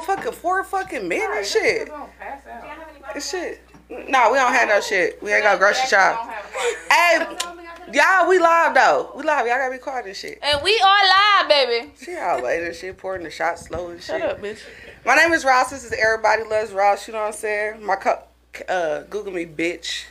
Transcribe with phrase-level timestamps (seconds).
[0.00, 1.90] fucking four fucking men and shit.
[3.20, 3.60] Shit.
[3.88, 5.22] No, we don't have no shit.
[5.22, 6.28] We ain't got grocery shop.
[6.90, 7.26] Hey,
[7.92, 9.12] y'all, we live though.
[9.16, 9.46] We live.
[9.46, 10.38] Y'all gotta be quiet and shit.
[10.42, 11.92] And we are live, baby.
[12.00, 14.20] She all later shit, pouring the shot slow and shit.
[14.20, 14.60] Shut up, bitch.
[15.04, 15.70] My name is Ross.
[15.70, 17.06] This is Everybody Loves Ross.
[17.06, 17.84] You know what I'm saying?
[17.84, 18.22] My co-
[18.68, 20.06] uh, Google me, bitch.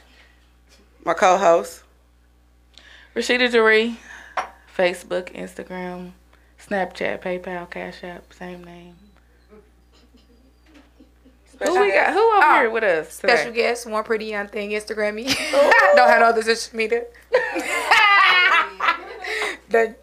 [1.03, 1.83] My co-host.
[3.15, 3.97] Rashida Jaree.
[4.75, 6.13] Facebook, Instagram,
[6.59, 8.95] Snapchat, PayPal, Cash App, same name.
[11.65, 12.13] Who we got?
[12.13, 13.17] Who over Oh, here with us?
[13.19, 13.33] Today?
[13.35, 15.25] Special guest, one pretty young thing, Instagram me.
[15.29, 15.93] Oh.
[15.95, 17.05] Don't have no other social media.
[19.69, 19.97] That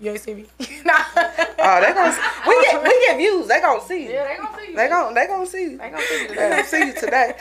[0.00, 0.46] you ain't see me.
[0.86, 0.94] nah.
[1.14, 2.16] Oh, they gonna
[2.46, 3.46] we get we get views.
[3.46, 4.10] They gonna see you.
[4.12, 4.76] Yeah, they gonna see you.
[4.76, 5.76] They gonna they gonna see you.
[5.78, 6.48] They gonna see you They today.
[6.48, 7.36] gonna see you today.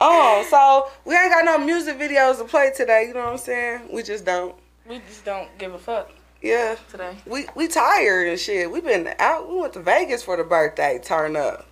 [0.00, 3.04] Oh, so we ain't got no music videos to play today.
[3.06, 3.82] You know what I'm saying?
[3.92, 4.56] We just don't.
[4.88, 6.10] We just don't give a fuck
[6.42, 7.16] Yeah, today.
[7.24, 8.68] we we tired and shit.
[8.68, 9.48] We been out.
[9.48, 10.98] We went to Vegas for the birthday.
[11.02, 11.68] Turn up,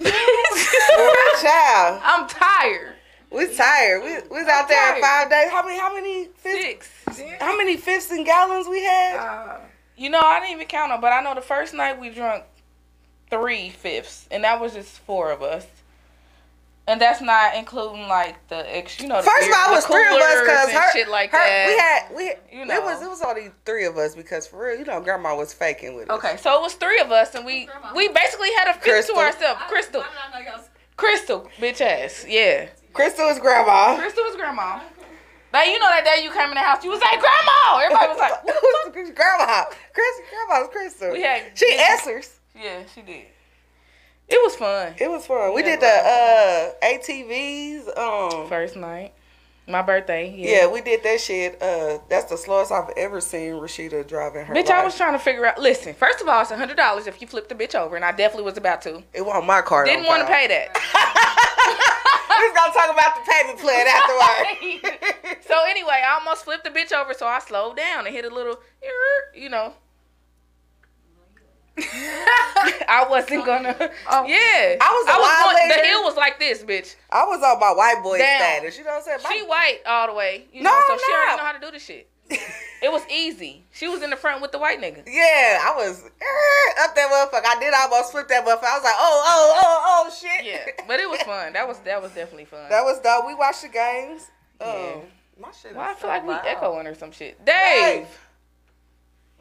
[1.42, 2.00] child.
[2.04, 2.94] I'm tired.
[3.30, 4.02] We're tired.
[4.02, 5.02] We we was out there tired.
[5.02, 5.50] five days.
[5.50, 5.78] How many?
[5.78, 6.26] How many?
[6.36, 7.42] Fifths, Six.
[7.42, 9.16] how many fifths and gallons we had?
[9.16, 9.58] Uh,
[9.96, 12.44] You know, I didn't even count them, but I know the first night we drunk
[13.30, 15.66] three fifths, and that was just four of us.
[16.88, 19.16] And that's not including like the ex, you know.
[19.20, 21.36] The First of all, it was three of us because and her, shit like her-
[21.36, 22.08] that.
[22.10, 24.64] we had we You know it was it was only three of us because for
[24.66, 26.18] real, you know, grandma was faking with us.
[26.18, 29.16] Okay, so it was three of us, and we we basically had a fifth Crystal.
[29.16, 29.60] to ourselves.
[29.68, 30.04] Crystal,
[30.96, 32.68] Crystal, bitch ass, yeah.
[32.92, 33.96] Crystal is grandma.
[33.98, 34.80] Crystal was grandma.
[35.52, 37.78] Like you know that day you came in the house, you was like grandma.
[37.84, 39.14] Everybody was like, what the fuck?
[39.14, 39.64] grandma.
[39.92, 41.12] Chris, grandma's Crystal.
[41.12, 42.40] We had- she answers.
[42.58, 43.26] yeah, she did.
[44.28, 44.94] It was fun.
[44.98, 45.54] It was fun.
[45.54, 47.98] We Yeah, did the uh ATVs.
[47.98, 49.12] Um, First night,
[49.66, 50.34] my birthday.
[50.36, 50.50] yeah.
[50.62, 50.66] Yeah.
[50.72, 51.60] we did that shit.
[51.62, 54.54] Uh, that's the slowest I've ever seen Rashida driving her.
[54.54, 55.58] Bitch, I was trying to figure out.
[55.58, 58.04] Listen, first of all, it's a hundred dollars if you flip the bitch over, and
[58.04, 59.02] I definitely was about to.
[59.14, 59.84] It wasn't my car.
[59.84, 60.74] Didn't want to pay that.
[62.28, 65.38] we was gonna talk about the payment plan afterward.
[65.46, 68.34] so anyway, I almost flipped the bitch over, so I slowed down and hit a
[68.34, 68.58] little,
[69.34, 69.72] you know.
[72.88, 73.74] I wasn't gonna.
[74.10, 74.24] Oh.
[74.26, 75.80] Yeah, I was a I wild was going, lady.
[75.80, 76.96] The hill was like this, bitch.
[77.10, 78.40] I was on my white boy Down.
[78.40, 78.78] status.
[78.78, 79.18] You know what I'm saying?
[79.22, 80.46] My- She white all the way.
[80.52, 81.36] You No, know, so I'm she already not.
[81.38, 82.08] know how to do the shit.
[82.80, 83.64] It was easy.
[83.72, 85.02] She was in the front with the white nigga.
[85.04, 87.42] Yeah, I was eh, up that motherfucker.
[87.44, 88.70] I did almost flip that motherfucker.
[88.70, 90.44] I was like, oh, oh, oh, oh, shit.
[90.46, 91.54] Yeah, but it was fun.
[91.54, 92.68] That was that was definitely fun.
[92.70, 93.26] that was dope.
[93.26, 94.30] We watched the games.
[94.60, 94.92] Yeah.
[94.94, 95.02] Um,
[95.40, 95.74] my shit.
[95.74, 97.44] Why I feel so like we echoing or some shit.
[97.44, 97.54] Dave,
[98.06, 98.06] Dave,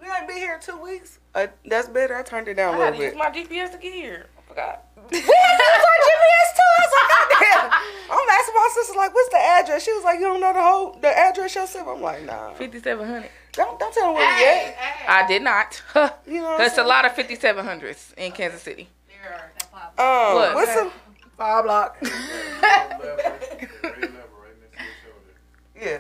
[0.02, 1.19] we ain't been here two weeks.
[1.35, 2.16] Uh, that's better.
[2.16, 3.19] I turned it down I a had little to use bit.
[3.19, 4.25] my GPS to get here.
[4.38, 4.84] I forgot.
[5.12, 6.69] we had to use our GPS too.
[6.78, 7.72] I was like, goddamn.
[8.12, 9.84] I'm asking my sister like, what's the address?
[9.84, 11.88] She was like, you don't know the whole the address yourself.
[11.88, 12.53] I'm like, nah.
[12.53, 13.30] Fifty seven hundred.
[13.53, 14.75] Don't don't tell them where we at.
[15.08, 15.81] I did not.
[16.28, 18.88] You know what I'm That's a lot of fifty seven hundreds in Kansas City.
[19.08, 19.52] There are.
[19.97, 20.56] Oh, um, What?
[20.56, 20.91] what's some?
[21.38, 21.97] five block.
[25.79, 26.00] Yeah,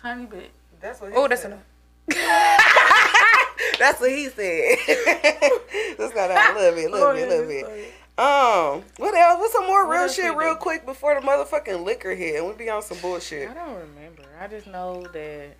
[0.00, 0.50] Tiny bit.
[0.80, 1.10] That's what.
[1.10, 1.52] He oh, that's said.
[1.52, 1.64] enough.
[3.78, 4.76] That's what he said.
[5.98, 7.66] Let's go down a little bit, a little Oh, bit, a yeah, little bit.
[7.66, 7.84] funny.
[8.18, 9.38] Um, what else?
[9.38, 10.60] What's some more What real shit real do?
[10.60, 13.48] quick before the motherfucking liquor hit and we be on some bullshit?
[13.50, 14.24] I don't remember.
[14.40, 15.50] I just know that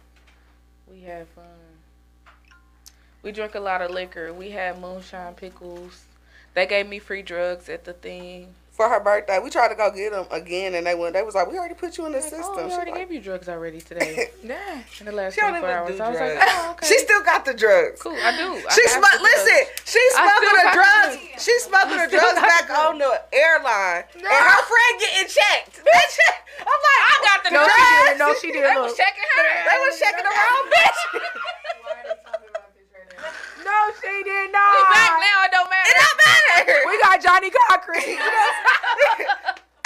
[0.90, 1.44] we had fun.
[3.22, 4.32] We drank a lot of liquor.
[4.32, 6.04] We had moonshine pickles.
[6.54, 8.54] They gave me free drugs at the thing.
[8.78, 11.10] For her birthday, we tried to go get them again, and they went.
[11.18, 12.90] They was like, "We already put you in the oh, system." Oh, we She already
[12.94, 14.30] like- gave you drugs already today.
[14.38, 14.78] Yeah.
[15.02, 15.98] In the last She 24 even hours.
[15.98, 16.86] I was like, oh, okay.
[16.86, 17.98] She still got the drugs.
[18.00, 18.14] cool.
[18.14, 18.54] I do.
[18.54, 19.18] I She have smoke.
[19.18, 19.34] the drugs.
[19.34, 21.14] Listen, she smoking the drugs.
[21.42, 25.82] She smoking I the drugs back on the airline, and her friend getting checked.
[25.82, 26.14] Bitch,
[26.62, 28.06] I'm like, I got the No, she drugs.
[28.06, 28.14] did.
[28.22, 28.62] No, she did.
[28.62, 29.42] They was checking her.
[29.66, 31.02] They was checking the wrong bitch.
[33.88, 34.88] No, she did We not.
[34.92, 35.44] back now.
[35.44, 35.88] It don't matter.
[35.88, 36.84] It don't matter.
[36.88, 38.00] We got Johnnie Cochran.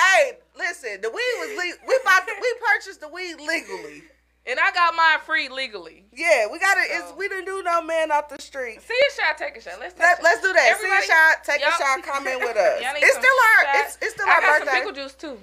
[0.00, 4.02] hey, listen, the weed was le- we bought the, we purchased the weed legally.
[4.44, 6.04] And I got mine free legally.
[6.12, 6.90] Yeah, we got it.
[6.90, 8.80] So- It's we didn't do no man off the street.
[8.82, 9.74] See a shot, take a shot.
[9.78, 10.24] Let's take a Let, shot.
[10.24, 10.68] let's do that.
[10.74, 12.82] Everybody- See a shot, take a Y'all- shot, comment with us.
[12.82, 13.78] It's still our shots.
[13.78, 14.78] it's, it's still I our got some birthday.
[14.78, 15.38] pickle juice too.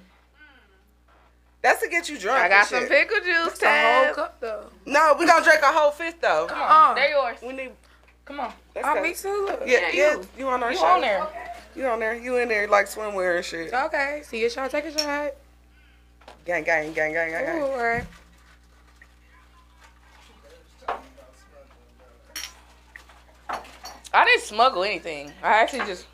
[1.61, 2.41] That's to get you drunk.
[2.41, 2.89] I got some shit.
[2.89, 3.61] pickle juice.
[3.63, 4.65] A whole cup though.
[4.85, 6.47] No, we gonna drink a whole fifth though.
[6.49, 6.93] Come on, Uh.
[6.95, 7.37] they're yours.
[7.41, 7.71] We need.
[8.29, 9.01] Come on, Let's Oh, go.
[9.01, 9.45] me too.
[9.47, 9.61] Look.
[9.65, 10.27] Yeah, Yeah, yeah, you.
[10.37, 10.85] you, on our you show?
[10.85, 11.27] on there?
[11.75, 12.13] You on there?
[12.13, 13.73] You in there like swimwear and shit?
[13.73, 14.21] Okay.
[14.23, 15.31] See a shot, take a shot.
[16.45, 18.05] Gang, gang, gang, gang, gang, Ooh, all right.
[24.13, 25.31] I didn't smuggle anything.
[25.43, 26.05] I actually just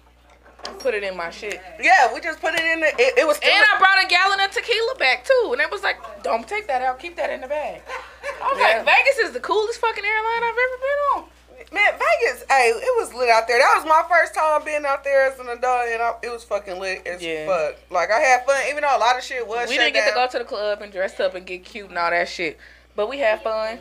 [0.80, 1.62] put it in my shit.
[1.82, 2.88] Yeah, we just put it in the.
[2.88, 3.38] It, it was.
[3.38, 6.68] And I brought a gallon of tequila back too, and it was like, "Don't take
[6.68, 7.00] that out.
[7.00, 8.78] Keep that in the bag." I was Yeah.
[8.78, 11.30] like, "Vegas is the coolest fucking airline I've ever been on."
[11.76, 13.60] Man, Vegas, hey, it was lit out there.
[13.60, 16.46] That was my first time being out there as an adult, and I, it was
[16.46, 17.46] fucking lit as Yeah.
[17.46, 17.76] fuck.
[17.92, 20.16] Like I had fun, even though a lot of shit was we didn't get to
[20.16, 22.58] go to the club and dress up and get cute and all that shit,
[22.96, 23.78] but we had fun.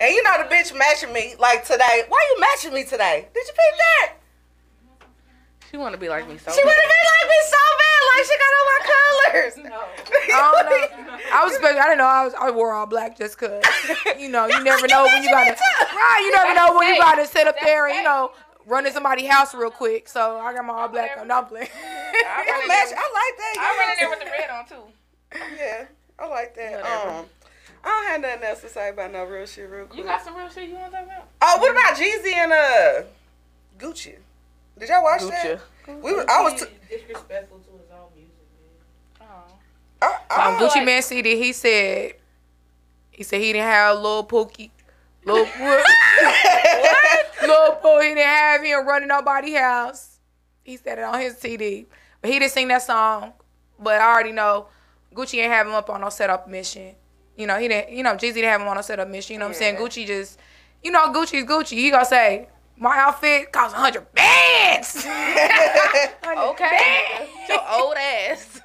[0.00, 2.04] And you know the bitch matching me like today.
[2.08, 3.28] Why you matching me today?
[3.34, 4.14] Did you pick that?
[5.70, 6.50] She want to be like me so.
[6.50, 7.87] She would to be like me so bad,
[8.18, 9.54] like she got all my colors.
[10.34, 11.18] I don't know.
[11.32, 11.80] I was expecting.
[11.80, 12.34] I didn't know I was.
[12.34, 13.62] I wore all black just cause.
[14.18, 15.52] You know, you never know when you gotta.
[15.52, 18.32] Right, you never know when you gotta sit up there and you know
[18.66, 20.08] run in somebody's house real quick.
[20.08, 21.28] So I got my all black on.
[21.28, 21.68] No, I'm playing.
[21.72, 22.88] I Yeah, run in match.
[22.90, 23.54] there- I like that.
[23.58, 25.54] I run in there with the red on too.
[25.58, 25.84] Yeah,
[26.18, 26.72] I like that.
[26.82, 27.18] Whatever.
[27.20, 27.26] Um,
[27.84, 29.98] I don't have nothing else to say about no real shit, real quick.
[29.98, 31.28] You got some real shit you want to talk about?
[31.42, 33.02] oh, what about Jeezy and uh
[33.78, 34.16] Gucci?
[34.78, 35.60] Did y'all watch that?
[35.86, 36.54] We were, I was.
[36.60, 38.34] T- disrespectful to his own music,
[39.20, 39.28] man.
[40.02, 40.10] Um,
[40.58, 41.36] Gucci like- Man CD.
[41.38, 42.14] He said.
[43.10, 44.70] He said he didn't have Lil Pookie.
[45.24, 45.84] Lil what?
[47.42, 48.00] Lil Pooh.
[48.00, 50.18] He didn't have him running nobody house.
[50.62, 51.86] He said it on his CD,
[52.20, 53.32] but he didn't sing that song.
[53.80, 54.68] But I already know
[55.14, 56.94] Gucci ain't have him up on no setup mission.
[57.36, 57.90] You know he didn't.
[57.96, 59.32] You know Jeezy didn't have him on no setup mission.
[59.34, 59.76] You know what I'm saying?
[59.76, 60.38] Gucci just.
[60.84, 61.72] You know Gucci's Gucci.
[61.76, 65.04] He gonna say my outfit costs a hundred bands.
[66.28, 67.26] Okay.
[67.48, 68.60] Your old ass.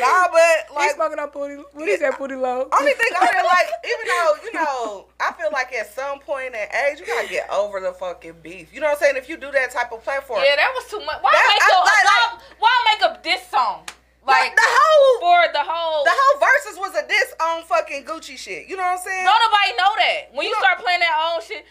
[0.00, 1.56] Nah, but like He's smoking up booty.
[1.72, 2.68] What is that booty low?
[2.72, 6.54] Only thing I feel like, even though you know, I feel like at some point
[6.54, 8.72] in age, you gotta get over the fucking beef.
[8.72, 9.16] You know what I'm saying?
[9.16, 11.22] If you do that type of platform, yeah, that was too much.
[11.22, 13.84] Why That- make I- a like- why, why make a diss song?
[14.26, 16.04] like Like the whole, for the whole.
[16.04, 18.66] the whole verses was a diss on fucking Gucci shit.
[18.68, 19.24] You know what I'm saying?
[19.24, 20.20] Don't nobody know that.
[20.32, 21.64] When you, You know- start playing that old shit,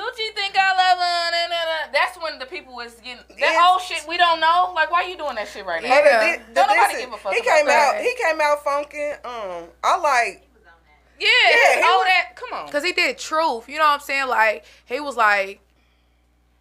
[0.00, 1.30] Gucci think I love her.
[1.30, 1.92] Nah, nah, nah.
[1.92, 3.68] That's when the people was getting that Yes.
[3.70, 4.72] old shit we don't know.
[4.74, 5.88] Like, why you doing that shit right now?
[5.90, 6.36] But the Yeah.
[6.48, 7.94] the Don't nobody diss- give a fuck He about came that.
[7.96, 8.00] out.
[8.00, 9.24] He came out funkin'.
[9.26, 10.42] Um, I like.
[11.18, 12.34] Yeah, Yeah, he all was- that.
[12.36, 12.68] Come on.
[12.70, 13.68] Cause he did truth.
[13.68, 14.28] You know what I'm saying?
[14.28, 15.60] Like he was like,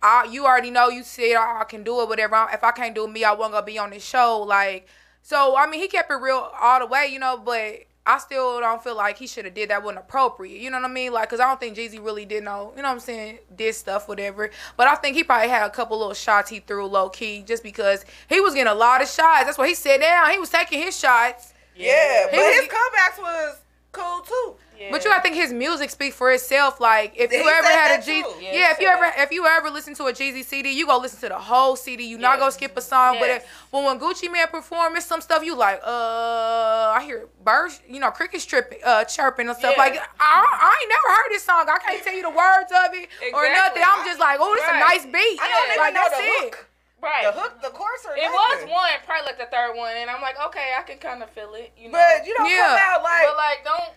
[0.04, 2.48] I, you already know you said I, I can do it, whatever.
[2.54, 4.40] If I can't do it me, I wasn't gonna be on this show.
[4.42, 4.88] Like,
[5.22, 7.38] so I mean, he kept it real all the way, you know.
[7.38, 7.84] But
[8.16, 9.84] I still don't feel like he should have did that.
[9.84, 10.60] wasn't appropriate.
[10.60, 11.14] You know what I mean?
[11.14, 12.74] Like, cause I don't think Jeezy really did know.
[12.76, 13.40] You know what I'm saying?
[13.56, 14.50] Did stuff, whatever.
[14.78, 17.62] But I think he probably had a couple little shots he threw low key, just
[17.64, 19.46] because he was getting a lot of shots.
[19.46, 20.32] That's why he sat down.
[20.32, 21.54] He was taking his shots.
[21.76, 23.58] Yeah, He but was- his comebacks was
[23.92, 24.56] cool too.
[24.80, 24.92] Yeah.
[24.92, 26.80] But you gotta think his music speaks for itself.
[26.80, 29.46] Like if He you ever had a G, yeah, Yeah, if you ever if you
[29.46, 32.06] ever listen to a Jeezy CD, you go listen to the whole CD.
[32.06, 32.40] You not Yeah.
[32.40, 33.18] gonna skip a song.
[33.20, 33.44] But Yes.
[33.44, 35.82] if, but when Gucci Mane perform, it's some stuff you like.
[35.84, 39.84] Uh, I hear birds, you know, crickets tripping, uh, chirping and stuff Yeah.
[39.84, 39.96] like.
[39.98, 41.68] I, I ain't never heard this song.
[41.68, 43.84] I can't tell you the words of it or nothing.
[43.86, 44.76] I'm just like, oh, this Right.
[44.76, 45.40] a nice beat.
[45.42, 45.74] I don't Yeah.
[45.74, 46.44] even like know that's the it.
[46.56, 46.68] hook,
[47.02, 47.24] right.
[47.26, 50.22] the hook, the chorus, or It was one, probably like the third one, and I'm
[50.22, 52.00] like, okay, I can kind of feel it, you know.
[52.00, 52.64] But you don't Yeah.
[52.64, 53.94] come out like, But like, don't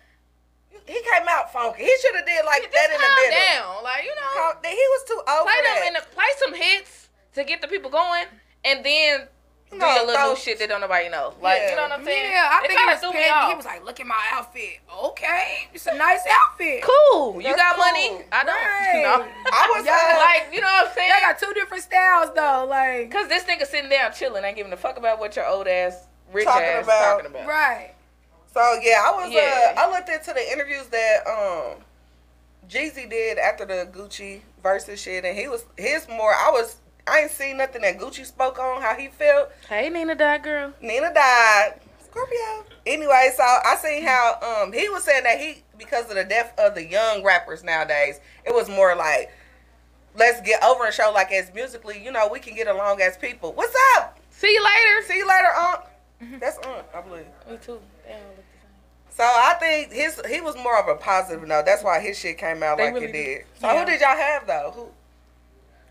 [0.87, 1.83] he came out funky.
[1.85, 3.39] He should have did like just that in the calm middle.
[3.39, 4.31] down, like you know.
[4.35, 6.03] Calm- He was too old play for them that.
[6.05, 8.25] and play some hits to get the people going,
[8.65, 9.29] and then
[9.71, 11.33] do No, your little throw- new shit that don't nobody know.
[11.41, 11.71] Like Yeah.
[11.71, 12.31] you know what I'm saying?
[12.31, 13.31] Yeah, I It think kinda he was threw me petty.
[13.31, 13.49] off.
[13.49, 14.81] He was like, look at my outfit.
[15.03, 16.83] Okay, it's a nice outfit.
[16.85, 17.41] cool.
[17.41, 17.85] You got cool.
[17.87, 18.25] money?
[18.31, 18.53] I don't.
[18.63, 19.03] Right.
[19.03, 19.25] No.
[19.51, 21.09] I was Yeah, uh, like you know what I'm saying?
[21.09, 22.67] Y'all got two different styles though.
[22.69, 25.67] Like, Cause this nigga sitting down chilling, ain't giving a fuck about what your old
[25.67, 27.47] ass rich Talking ass about- talking about.
[27.47, 27.92] right.
[28.55, 29.73] So yeah, I was Yeah.
[29.77, 31.83] uh I looked into the interviews that um
[32.69, 36.77] Jeezy did after the Gucci versus shit and he was his more I was
[37.07, 39.51] I ain't seen nothing that Gucci spoke on how he felt.
[39.69, 40.73] Hey Nina, died, girl.
[40.81, 41.81] Nina died.
[42.05, 42.65] Scorpio.
[42.87, 46.53] Anyway, so I seen how um he was saying that he because of the death
[46.59, 49.31] of the young rappers nowadays, it was more like
[50.15, 53.17] let's get over and show like as musically, you know, we can get along as
[53.17, 53.53] people.
[53.55, 54.19] What's up?
[54.31, 55.07] See you later.
[55.09, 56.41] See you later, Unc.
[56.41, 57.25] That's Unc, I believe.
[57.51, 57.81] Me too.
[58.07, 61.67] They all look the So I think his he was more of a positive note.
[61.67, 63.25] That's why his shit came out They like really it did.
[63.39, 63.45] did.
[63.61, 63.79] So Yeah.
[63.81, 64.73] who did y'all have though?
[64.75, 64.89] Who?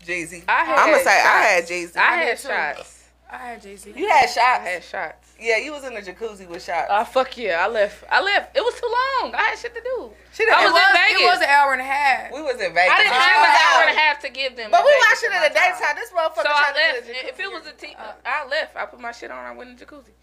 [0.04, 0.42] Jeezy.
[0.48, 1.70] I had I'm gonna say I had shots.
[1.70, 1.96] Jeezy.
[1.96, 2.48] I did had too.
[2.48, 2.98] shots.
[3.30, 3.96] I had Jeezy.
[3.96, 4.38] You had shots.
[4.38, 5.28] I had shots.
[5.40, 6.86] Yeah, you was in the jacuzzi with shots.
[6.90, 7.64] Ah, fuck yeah.
[7.64, 8.04] I left.
[8.10, 8.56] I left.
[8.56, 9.34] It was too long.
[9.34, 10.10] I had shit to do.
[10.32, 12.32] she I was was, in it was an hour and a half.
[12.32, 12.92] we was in Vegas.
[12.92, 14.70] I didn't have an hour and a half to give them.
[14.70, 15.72] But we Vegas watched it in my the time.
[15.78, 15.96] daytime.
[15.96, 16.42] This motherfucker.
[16.42, 17.06] So I tried to left.
[17.06, 17.80] do If it was a jacuzzi.
[17.80, 18.76] t- I left.
[18.76, 19.38] I put my shit on.
[19.44, 20.14] I went in the jacuzzi.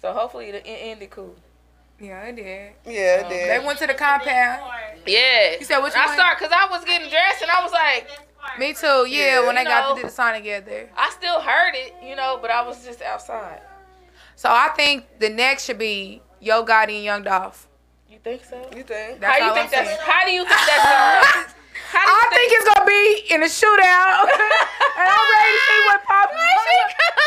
[0.00, 1.34] So hopefully it it ended cool.
[2.00, 2.72] Yeah, it did.
[2.86, 3.50] yeah, it Um, did.
[3.50, 4.62] They went to the compound.
[5.06, 5.56] Yeah.
[5.58, 6.14] You said which I one?
[6.14, 8.08] start because I was getting dressed and I was like,
[8.58, 9.06] Me too.
[9.08, 9.46] Yeah, Yeah.
[9.46, 9.94] when they You got know.
[9.96, 10.88] to do the song together.
[10.96, 13.60] I still heard it, you know, but I was just outside.
[14.36, 17.66] So I think the next should be Yo Gotti and Young Dolph.
[18.08, 18.56] You think so?
[18.76, 19.20] you think?
[19.20, 19.88] That's how do you think I'm that's?
[19.88, 19.98] saying.
[20.02, 21.94] How do you think that's going?
[21.94, 23.04] How do you I think it's gonna be
[23.34, 24.26] in a shootout,
[24.98, 26.34] and I'm ready to see what pops.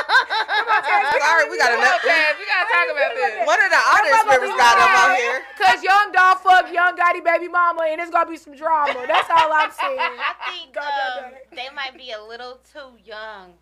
[0.01, 2.01] Come on, Taz, sorry, we got Come on, enough.
[2.03, 3.31] Taz, we gotta talk about this.
[3.47, 5.41] One of the audience members got him out here.
[5.57, 9.05] Cause Young Dolph fuck young Gotti baby mama, and it's gonna be some drama.
[9.07, 9.99] That's all I'm saying.
[9.99, 11.33] I think um, God, God.
[11.57, 13.53] they might be a little too young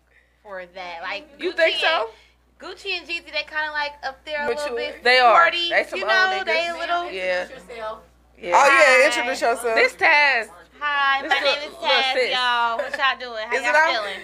[0.42, 1.02] for that.
[1.02, 1.86] Like You Gucci think so?
[1.86, 2.08] and-
[2.60, 5.02] Gucci and Jeezy, they kind of like up there a little bit.
[5.02, 5.50] They are.
[5.50, 6.44] 40s, They some you know, niggas.
[6.44, 7.10] they a little.
[7.10, 7.48] Yeah.
[8.38, 8.52] Yeah.
[8.54, 9.74] Oh yeah, introduce yourself.
[9.74, 10.48] This Taz.
[10.80, 12.78] Hi, This my name is little Taz, y'all.
[12.78, 13.44] What y'all doing?
[13.48, 14.20] How Is y'all feeling?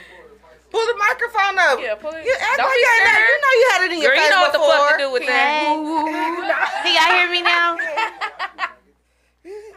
[0.70, 1.78] Pull the microphone up.
[1.80, 2.25] Yeah, pull it.
[2.25, 4.25] You act Don't like you, had you know you had it in your Girl, face
[4.25, 5.52] you know what the fuck to do with that.
[5.62, 6.82] Hey.
[6.82, 7.76] Can y'all hear me now?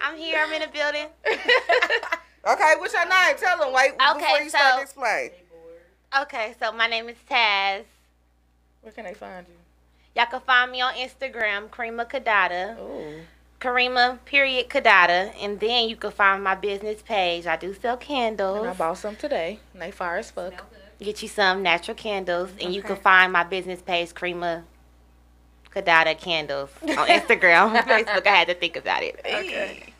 [0.01, 0.39] I'm here.
[0.41, 1.07] I'm in the building.
[2.47, 3.35] Okay, what's your name?
[3.37, 3.73] Tell them.
[3.73, 5.29] Wait before Okay, you start so- to explain.
[6.21, 7.83] Okay, so my name is Taz.
[8.81, 9.53] Where can they find you?
[10.15, 12.79] Y'all can find me on Instagram, Karima Kadada.
[12.79, 13.19] Ooh.
[13.59, 17.45] Karima period Kadada, and then you can find my business page.
[17.45, 19.59] I do sell And I bought some today.
[19.73, 20.53] And they fire as fuck.
[21.01, 24.63] Get you some natural candles, and you can find my business page, Karima
[25.73, 28.25] Kadada Candles, on Instagram, Facebook.
[28.27, 29.19] I had to think about it.
[29.25, 29.93] Okay.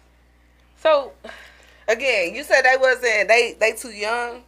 [0.78, 1.12] So,
[1.88, 3.28] Again, you said they wasn't.
[3.28, 4.44] They they too young.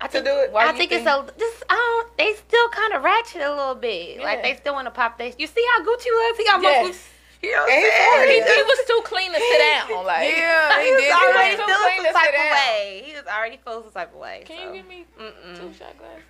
[0.00, 0.52] I To think, do it?
[0.52, 2.16] Why I think, think- it's a just I don't.
[2.18, 4.20] They still kind of ratchet a little bit.
[4.20, 5.16] Like they still want to pop.
[5.16, 6.36] They you see how Gucci was?
[6.36, 7.08] He got Yes.
[7.42, 7.46] Muscles.
[7.48, 8.44] You know what I'm he saying?
[8.46, 10.04] he, he was too clean to sit down.
[10.04, 11.12] Like, Yeah, He he was did.
[11.12, 12.52] already Too feeling clean some to type sit of down.
[12.52, 13.02] way.
[13.06, 14.42] He was already feeling some type of way.
[14.46, 14.64] Can so.
[14.68, 15.56] you give me Mm-mm.
[15.58, 16.24] two shot glasses?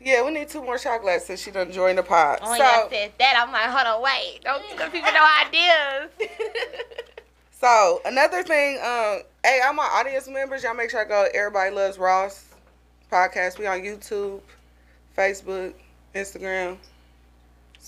[0.00, 2.38] Yeah, we need two more shot glasses since she done joined the pod.
[2.42, 3.34] Only I so said that.
[3.36, 4.40] I'm like, hold on, wait.
[4.44, 6.10] Don't give people no ideas.
[7.60, 11.26] so another thing, um, hey, all my audience members, y'all make sure I go.
[11.34, 12.44] Everybody loves Ross
[13.10, 13.58] podcast.
[13.58, 14.40] We on YouTube,
[15.16, 15.74] Facebook,
[16.14, 16.76] Instagram,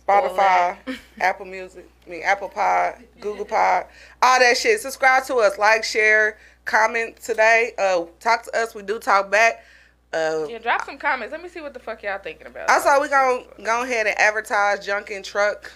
[0.07, 0.77] Spotify,
[1.21, 3.87] Apple Music, I mean Apple Pod, Google Pod,
[4.23, 4.81] all that shit.
[4.81, 7.73] Subscribe to us, like, share, comment today.
[7.79, 8.75] Uh, talk to us.
[8.75, 9.65] We do talk back.
[10.13, 11.31] Uh, Yeah, drop some comments.
[11.33, 12.69] Let me see what the fuck y'all thinking about.
[12.71, 15.71] Also, we gonna go ahead and advertise Junk and Truck.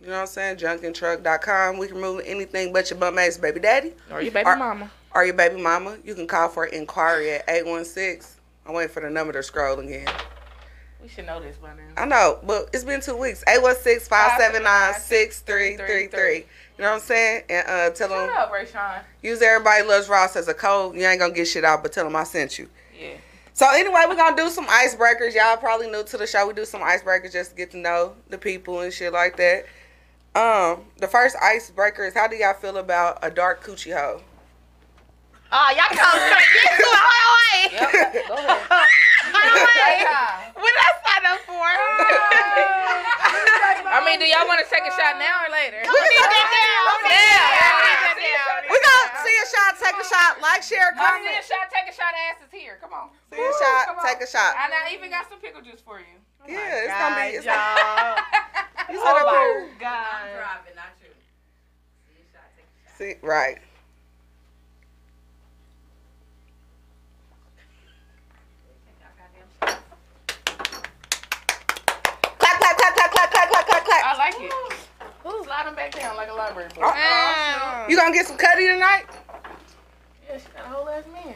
[0.00, 0.56] You know what I'm saying?
[0.58, 1.78] Junkandtruck.com.
[1.78, 4.90] We can move anything but your bum ass baby daddy Or your baby Are- mama.
[5.14, 5.96] or your baby mama.
[6.04, 8.36] You can call for inquiry at 816.
[8.66, 10.06] I'm waiting for the number to scroll again.
[11.02, 12.02] We should know this by now.
[12.02, 13.44] I know, but it's been two weeks.
[13.46, 16.36] 816 579 6333.
[16.36, 16.44] You
[16.84, 17.42] know what I'm saying?
[17.48, 19.00] And uh, tell Shut them, up, Ray Sean.
[19.22, 20.96] use Everybody Loves Ross as a code.
[20.96, 22.68] You ain't gonna get shit out, but tell them I sent you.
[22.98, 23.14] Yeah.
[23.52, 25.34] So anyway, we're gonna do some icebreakers.
[25.34, 26.46] Y'all probably new to the show.
[26.46, 29.66] We do some icebreakers just to get to know the people and shit like that.
[30.34, 34.22] Um, the first icebreaker is how do y'all feel about a dark coochie hoe?
[35.48, 37.00] Oh, y'all come straight get to it.
[37.08, 37.72] Hold on, wait.
[37.72, 37.88] Yep.
[38.28, 38.68] Go ahead.
[38.68, 40.04] Hold on, wait.
[40.60, 41.68] What did I sign up for?
[43.88, 45.80] I mean, do y'all want to take a shot now or later?
[45.80, 46.84] We need that down.
[47.08, 47.48] Yeah.
[48.20, 48.68] Yeah.
[48.68, 51.88] We gonna see a shot, take a shot, like, share, Come see a shot, take
[51.88, 52.12] a shot.
[52.28, 52.76] Ass is here.
[52.84, 53.08] Come on.
[53.32, 54.04] See a shot, Come on.
[54.04, 54.52] take a shot.
[54.52, 56.20] And I even got some pickle juice for you.
[56.44, 57.40] Yeah, it's gonna be.
[57.40, 58.20] It's God, y'all.
[58.92, 59.64] you said up here.
[59.64, 60.28] Oh, God.
[60.36, 61.08] driving, not you.
[62.04, 63.00] See a shot, take a shot.
[63.00, 63.64] See, right.
[73.90, 74.52] I like it.
[75.44, 76.84] Slide them back down like a library book.
[76.84, 76.92] Uh-uh.
[76.92, 77.86] Uh-uh.
[77.88, 79.04] You gonna get some cutty tonight?
[80.28, 81.34] Yeah, she got a whole ass man.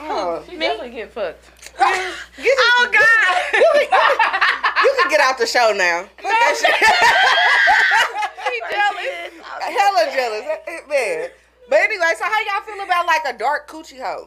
[0.00, 1.44] Oh, She definitely get fucked.
[1.78, 4.84] get you, Oh, God.
[4.84, 6.02] you can get out the show now.
[6.16, 6.74] Fuck that shit.
[8.48, 9.32] She jealous.
[9.60, 10.44] Hella jealous,
[10.88, 11.28] man.
[11.68, 14.26] But anyway, so how y'all feel about like a dark coochie hoe?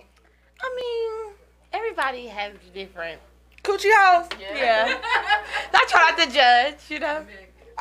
[0.61, 1.33] I mean,
[1.73, 3.19] everybody has different.
[3.63, 4.27] Coochie hoes?
[4.39, 4.97] Yeah.
[5.73, 7.21] I try not to judge, you know.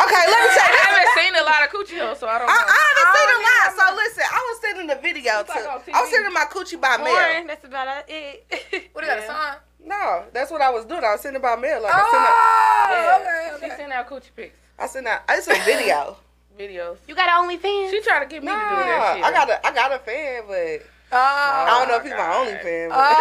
[0.01, 0.77] Okay, let me tell you.
[0.81, 2.69] I haven't seen a lot of coochie hoes, so I don't I, know.
[2.69, 3.69] I haven't seen a lot.
[3.77, 5.69] So listen, I was sending in the video It's like too.
[5.69, 7.47] on I was sending my coochie by mail.
[7.47, 8.47] That's about it.
[8.93, 9.57] What is that, a sign?
[9.85, 11.03] No, that's what I was doing.
[11.05, 11.83] I was sending by mail.
[11.83, 13.19] Like I sent out, Oh, Yeah.
[13.21, 13.77] okay, She okay.
[13.77, 15.21] sent out coochie pics, I sent out.
[15.29, 16.17] I sent a video.
[16.59, 16.97] videos.
[17.09, 17.91] You got OnlyFans?
[17.91, 19.25] She tried to get me nah, to do that shit.
[19.25, 20.81] I got a I got a fan, but
[21.13, 22.37] Oh, I don't know if he's my God.
[22.47, 22.89] only fan.
[22.93, 23.01] Oh, but.
[23.01, 23.17] Oh.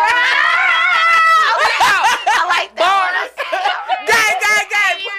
[2.30, 3.34] I like that.
[4.06, 5.18] gang, gang, gang, put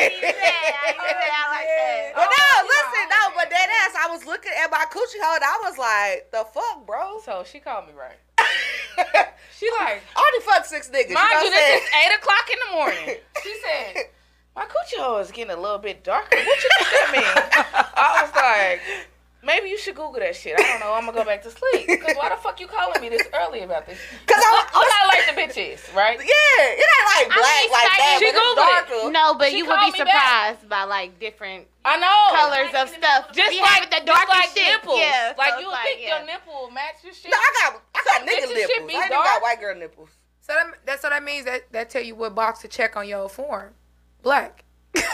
[0.00, 1.30] me on that.
[1.32, 2.12] I like that.
[2.16, 5.44] But no, listen, no, but that ass, I was looking at my coochie hole and
[5.44, 7.20] I was like, the fuck, bro?
[7.24, 8.18] So she called me right.
[9.62, 11.14] She like, only fucked six niggas.
[11.14, 13.16] mind you you, know what I'm this is eight o'clock in the morning.
[13.44, 14.04] She said,
[14.56, 16.36] my coochie hole is getting a little bit darker.
[16.36, 17.24] What you think that mean?
[17.94, 18.80] I was like,
[19.42, 20.54] maybe you should Google that shit.
[20.58, 20.92] I don't know.
[20.94, 21.86] I'm gonna go back to sleep.
[22.00, 23.98] Cause why the fuck you calling me this early about this?
[24.26, 26.18] Cause I was, I You was not like the bitches, right?
[26.18, 28.88] yeah, it ain't like I black mean, like that, she but it's Googled it.
[28.88, 29.10] darker.
[29.12, 32.20] No, but She you would be surprised by like different I know.
[32.38, 33.32] colors of stuff.
[33.32, 34.68] Just Be like having the just darkest like shit.
[34.78, 34.98] nipples.
[34.98, 36.10] Yeah, like so you it's would think yeah.
[36.18, 37.30] your nipple will match your shit.
[37.30, 38.88] No, I got I got Some nigga bitches should nipples.
[38.88, 39.24] be I ain't dark.
[39.26, 40.10] got white girl nipples.
[40.42, 43.06] So that, that's what that means that that tell you what box to check on
[43.08, 43.74] your form.
[44.22, 44.64] Black.
[44.94, 45.02] Now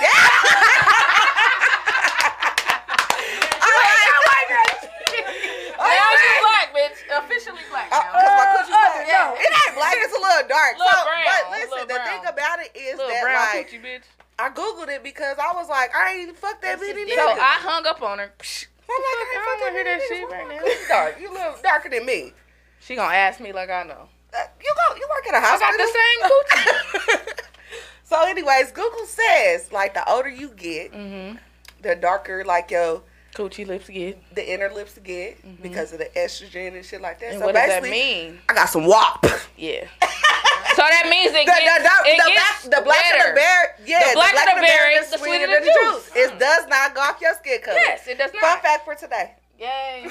[6.18, 6.98] you black, bitch.
[7.38, 8.18] Officially black Uh, now.
[8.18, 9.06] Cause my coochie black.
[9.06, 9.30] yeah.
[9.30, 9.94] No, it ain't black.
[9.94, 10.72] It's a little dark.
[10.74, 12.06] Little so, brown, but listen, the brown.
[12.10, 14.06] thing about it is Little that brown like coochie, bitch.
[14.38, 17.14] I googled it because I was like, I ain't fuck that bitty nigga.
[17.14, 18.30] So I hung up on her.
[18.30, 20.66] I'm like, I I ain't wanna fuck hear that that shit right now.
[20.66, 21.20] You dark.
[21.20, 22.32] You look darker than me.
[22.80, 24.08] She gonna ask me like I know.
[24.34, 24.96] Uh, you go.
[24.96, 25.86] You work at a I got hospital.
[25.86, 27.44] the same coochie.
[28.04, 31.36] so, anyways, Google says like the older you get, mm-hmm.
[31.82, 33.02] the darker like your
[33.38, 34.18] Coochie lips get.
[34.34, 35.62] the inner lips get mm-hmm.
[35.62, 37.30] because of the estrogen and shit like that.
[37.30, 38.42] And so what does that mean?
[38.48, 39.22] I got some WAP.
[39.22, 39.86] The, Yeah.
[40.74, 43.30] so that means it the, gets, the, it the, gets black, the blacker better.
[43.30, 46.10] the berry, yeah, The blacker the berry, the sweeter the juice.
[46.18, 46.38] It mm.
[46.42, 47.78] does not go off your skin color.
[47.78, 48.42] Yes, it does not.
[48.42, 48.66] Fun not.
[48.66, 49.38] fact for today.
[49.58, 50.10] Yay.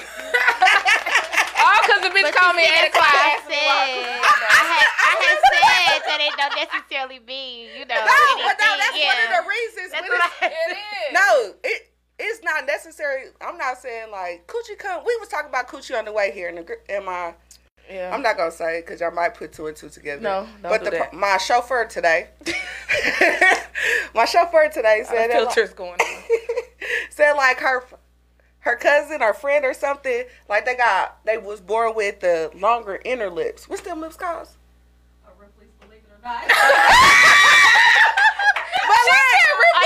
[1.60, 3.12] All because the bitch But called me see, at 8 that's o'clock.
[3.12, 7.76] I asking me why said, I had, I had said that it don't necessarily mean,
[7.76, 8.44] you know, No, anything.
[8.48, 9.12] but no, that's yeah.
[9.12, 9.88] one of the reasons.
[9.92, 11.12] That's what I It is.
[11.12, 11.28] no,
[11.64, 11.87] it
[12.18, 13.24] it's not necessary.
[13.40, 15.02] I'm not saying like coochie come.
[15.04, 17.34] We was talking about coochie on the way here in the gr- in my.
[17.90, 18.10] Yeah.
[18.14, 20.20] I'm not gonna say because y'all might put two and two together.
[20.20, 21.14] No, don't but do the that.
[21.14, 22.28] my chauffeur today,
[24.14, 26.22] my chauffeur today Our said that, like, filters going on.
[27.10, 27.84] said like her
[28.60, 33.00] her cousin or friend or something like they got they was born with the longer
[33.06, 33.68] inner lips.
[33.70, 34.48] What's them lips called?
[35.26, 36.42] A Ripley's Believe It or Not.
[38.88, 39.27] But like, Are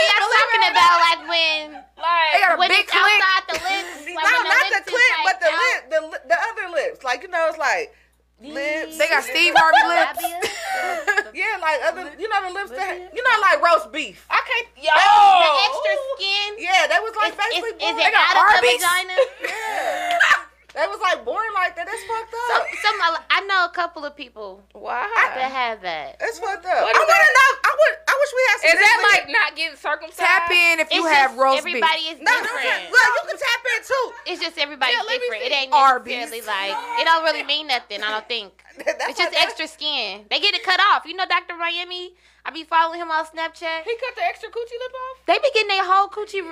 [0.09, 1.65] y'all talking about like when
[1.99, 3.21] Like, They got a when big it's clit.
[3.21, 3.93] outside the lips?
[4.03, 5.61] Like no, when not the lips is, clit, like, but the out?
[5.63, 6.99] lip, the the other lips.
[7.05, 7.95] Like you know, it's like
[8.43, 8.99] lips.
[8.99, 10.23] They got Steve Harvey lips.
[11.33, 14.27] Yeah, like other, you know the lips that, you know, like roast beef.
[14.29, 14.69] I can't.
[14.77, 14.93] Yo.
[14.93, 16.49] The extra skin.
[16.61, 18.05] Yeah, that was like Is, is, basically is born.
[18.05, 19.17] it got out of the vagina?
[19.49, 21.85] Yeah, that was like born like that.
[21.87, 22.67] That's fucked So, up.
[22.81, 22.97] some
[23.31, 25.05] I know a couple of people Why?
[25.37, 26.19] that have that.
[26.19, 26.81] That's fucked up.
[26.85, 27.51] What I is want to know.
[27.69, 27.95] I would.
[28.09, 28.69] I wish we had some.
[28.73, 29.13] Is that information.
[29.13, 30.19] like not getting circumcised?
[30.21, 31.77] Tap in if you It's have just roast beef.
[31.77, 32.89] everybody is No, no, different.
[32.89, 32.93] no.
[32.93, 34.07] Look, you can tap in too.
[34.33, 35.43] It's just everybody's Yeah, different.
[35.45, 35.59] It see.
[35.65, 36.31] ain't Arby's.
[36.31, 38.01] necessarily like it don't really mean nothing.
[38.03, 40.25] I don't think That's it's just what- extra skin.
[40.31, 41.05] They get it cut off.
[41.05, 41.57] You know, Dr.
[41.57, 42.15] Miami.
[42.45, 43.87] I be following him on Snapchat.
[43.87, 45.27] He cut the extra coochie lip off.
[45.31, 46.43] They be getting their whole coochie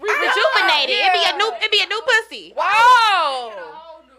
[0.00, 0.96] re- rejuvenated.
[0.96, 1.50] It be a new.
[1.60, 2.52] It be a new pussy.
[2.56, 3.52] Wow.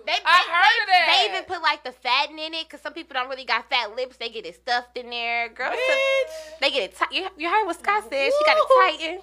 [0.06, 1.06] They, they, I heard they, of that.
[1.08, 3.96] They even put like the fatting in it because some people don't really got fat
[3.96, 4.18] lips.
[4.18, 5.50] They get it stuffed in there.
[5.50, 6.60] Girls, Bitch.
[6.60, 7.12] they get it tight.
[7.12, 8.32] You, you heard what Scott said?
[8.32, 9.22] She got it tightened.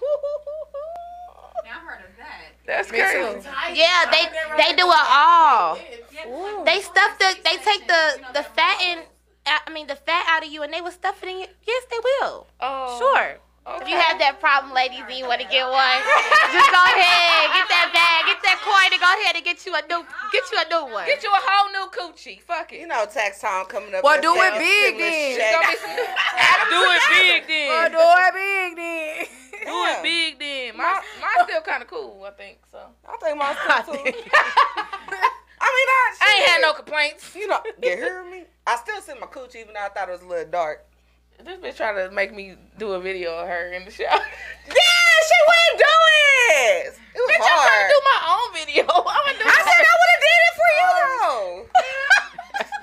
[1.64, 2.54] Now I heard of that.
[2.64, 3.18] That's Me crazy.
[3.18, 3.48] too.
[3.74, 4.24] Yeah, they
[4.56, 5.78] they do it all.
[6.12, 7.34] Yeah, They stuff the.
[7.44, 8.98] They take the the fat in.
[9.46, 11.38] I mean the fat out of you, and they will stuff it in.
[11.40, 12.46] Your, yes, they will.
[12.60, 12.98] Oh.
[12.98, 13.38] Sure.
[13.76, 16.00] If you have that problem, ladies, and you want to get one,
[16.56, 19.76] just go ahead, get that bag, get that coin, and go ahead and get you
[19.76, 20.00] a new,
[20.32, 21.04] get you a new one.
[21.04, 22.40] Get you a whole new coochie.
[22.40, 22.80] Fuck it.
[22.80, 24.02] You know, tax time coming up.
[24.02, 25.36] Well, do it big then.
[25.36, 25.52] check.
[25.52, 26.00] Gonna be some-
[26.72, 27.68] Do it big then.
[27.72, 29.26] Oh, do it big then.
[29.64, 30.76] Do it big then.
[30.76, 32.24] My mine's still kind of cool.
[32.24, 32.80] I think so.
[33.08, 33.52] I think my
[33.84, 33.92] too.
[35.60, 37.34] I mean, I, I ain't had no complaints.
[37.34, 38.44] You know, you hear me?
[38.66, 40.84] I still send my coochie even though I thought it was a little dark.
[41.44, 44.08] This bitch trying to make me do a video of her in the shower.
[44.68, 46.92] Yeah, she wouldn't do it.
[47.16, 47.88] It was Bitch, I'm trying to hard.
[47.88, 48.84] do my own video.
[48.92, 51.48] I'm gonna do I said I would have did it for you though.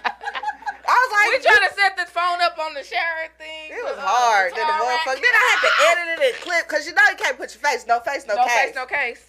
[0.90, 3.70] I was like, we trying to set the phone up on the shower thing.
[3.70, 4.52] It was uh, hard.
[4.52, 5.22] the Then the motherfucker.
[5.22, 7.62] Then I had to edit it and clip because you know you can't put your
[7.62, 7.86] face.
[7.86, 8.74] No face, no, No case.
[8.74, 9.22] face, no case.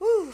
[0.00, 0.32] Whew.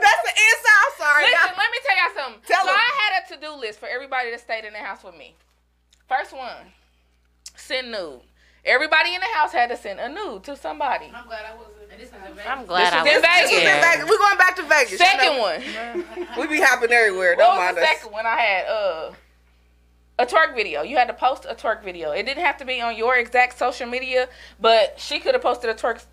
[0.00, 0.78] That's the inside.
[0.78, 1.24] I'm sorry.
[1.24, 1.56] Listen, y'all.
[1.58, 2.42] let me tell y'all something.
[2.46, 2.76] Tell so 'em.
[2.76, 5.34] I had a to-do list for everybody that stayed in the house with me.
[6.08, 6.72] First one,
[7.56, 8.20] send nude.
[8.64, 11.10] Everybody in the house had to send a nude to somebody.
[11.14, 11.74] I'm glad I wasn't.
[11.98, 13.24] This is a I'm glad I This is was.
[13.24, 13.50] in Vegas.
[13.50, 13.80] This is in there.
[13.82, 14.10] Vegas.
[14.10, 14.90] We're going back to Vegas.
[14.92, 15.40] you Second know.
[15.40, 16.38] one.
[16.38, 17.34] We be hopping everywhere.
[17.34, 17.88] Don't was mind the us.
[17.88, 18.26] second one?
[18.26, 19.12] I had uh
[20.20, 20.82] a twerk video.
[20.82, 22.10] You had to post a twerk video.
[22.12, 24.28] It didn't have to be on your exact social media,
[24.60, 26.04] but she could have posted a twerk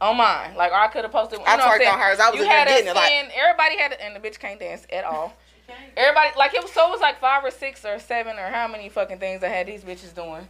[0.00, 0.54] on mine.
[0.56, 1.38] Like or I could have posted.
[1.40, 2.20] You I know what I'm twerked on hers.
[2.20, 4.38] I was you in had to getting it, like- everybody had to, and the bitch
[4.38, 5.34] can't dance at all.
[5.96, 8.66] Everybody like it was so it was like five or six or seven or how
[8.68, 10.48] many fucking things I had these bitches doing.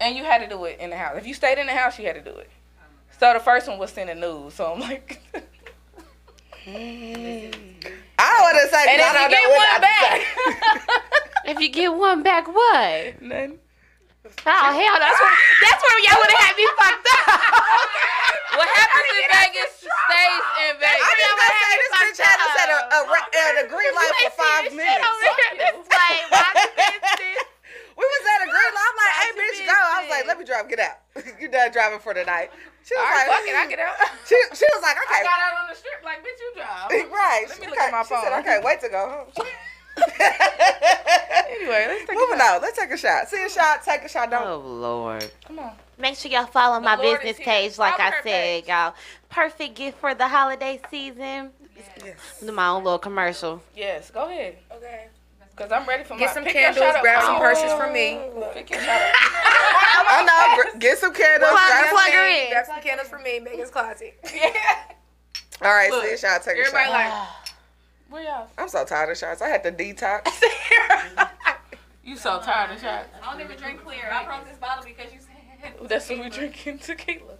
[0.00, 1.16] And you had to do it in the house.
[1.16, 2.48] If you stayed in the house, you had to do it.
[3.18, 4.54] So the first one was sending news.
[4.54, 5.20] So I'm like,
[6.66, 7.50] I
[8.18, 8.84] don't want to say.
[8.84, 10.18] 'cause and I if you get one not to say.
[10.80, 11.02] back,
[11.46, 13.22] If you get one back, what?
[13.22, 13.58] None.
[14.48, 17.40] Oh hell, that's where that's where y'all would have had me fucked up.
[18.58, 21.04] What happens in Vegas stays in Vegas.
[21.04, 21.24] I Vegas.
[21.24, 24.14] just gonna say this bitch had us at a, a, re- at a green light
[24.24, 25.04] for five minutes.
[27.98, 28.88] We was at a green light.
[28.88, 29.74] I'm like, hey, bitch, go.
[29.74, 30.68] I was like, let me drive.
[30.70, 30.96] Get out.
[31.42, 32.50] you done driving for the night.
[32.86, 33.96] She was All right, like, fuck it, I get out.
[34.28, 35.22] She, she was like, I okay.
[35.24, 36.88] got out on the strip like, bitch, you drive.
[37.12, 37.44] Right.
[37.48, 38.32] Let me She look at can't- my She said, phone.
[38.38, 39.46] I can't wait to go home.
[41.50, 42.56] Anyway, let's take Moving a shot.
[42.56, 42.62] on.
[42.62, 43.28] Let's take a shot.
[43.28, 43.82] See a shot.
[43.84, 44.30] Take a shot.
[44.30, 44.46] Don't.
[44.46, 45.30] Oh Lord.
[45.46, 45.72] Come on.
[45.98, 48.68] Make sure y'all follow my Lord business page, like Follow I said, page.
[48.68, 48.94] y'all.
[49.30, 51.50] Perfect gift for the holiday season.
[52.04, 52.16] Yes.
[52.44, 53.62] Do my own little commercial.
[53.74, 54.56] Yes, go ahead.
[54.72, 55.06] Okay.
[55.56, 57.40] Cause I'm ready for my Get some candles, grab some Oh.
[57.40, 58.20] purses for me.
[58.54, 59.12] Pick your shot up.
[60.00, 60.24] Oh, I
[60.72, 60.78] know.
[60.78, 61.50] Get some candles.
[61.50, 62.50] Plug- grab plug some- her in.
[62.50, 63.40] Grab some candles for me.
[63.40, 64.16] Megan's closet.
[64.32, 64.52] Yeah.
[65.62, 65.90] All right.
[65.90, 66.42] Look, see a shot.
[66.44, 66.92] Take a Everybody shot.
[66.92, 67.28] like,
[68.08, 68.48] where y'all?
[68.58, 69.42] I'm so tired of shots.
[69.42, 70.28] I had to detox.
[72.04, 73.08] you so tired of shots.
[73.22, 74.10] I don't even drink clear.
[74.10, 75.72] I brought this bottle because you said.
[75.88, 77.34] That's when we drinking tequila.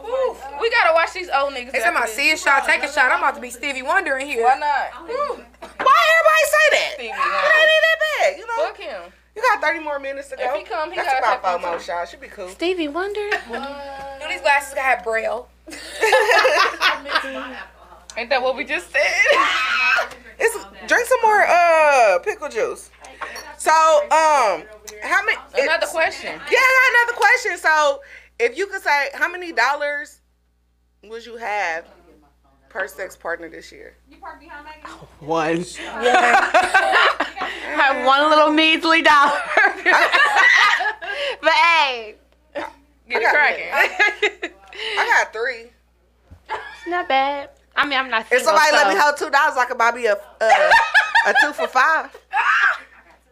[0.00, 0.36] Ooh.
[0.60, 1.70] We gotta watch these old niggas.
[1.70, 3.12] They talking after about see a shot, take a shot.
[3.12, 4.42] I'm about to be Stevie Wonder in here.
[4.42, 5.06] Why not?
[5.06, 6.90] Why everybody say that?
[6.94, 7.36] Stevie It Wonder.
[7.36, 8.36] ain't even that bad.
[8.36, 8.56] You know.
[8.66, 9.12] Fuck him.
[9.36, 10.42] You got 30 more minutes to go.
[10.42, 12.10] If he come, he That's gotta about take five more shots.
[12.10, 12.48] Should be cool.
[12.48, 13.30] Stevie Wonder.
[13.30, 15.46] Do these glasses gotta have braille?
[18.16, 19.02] Ain't that what we just said?
[20.38, 22.90] It's drink some more uh pickle juice.
[23.58, 24.62] So um,
[25.02, 25.38] how many?
[25.58, 26.32] Another question.
[26.50, 27.58] Yeah, I got another question.
[27.58, 28.00] So
[28.38, 30.20] if you could say how many dollars
[31.04, 31.86] would you have
[32.68, 33.96] per sex partner this year?
[34.10, 34.90] You parked behind Megan?
[35.20, 35.64] One.
[37.76, 39.32] Have one little measly dollar.
[39.84, 42.14] but hey,
[43.08, 43.70] Get I it cracking.
[44.98, 45.70] I got three.
[46.48, 47.50] it's not bad.
[47.76, 48.22] I mean, I'm not.
[48.22, 50.70] If Single, somebody let me hold two dollars, I could buy me a uh,
[51.28, 52.10] a two for five.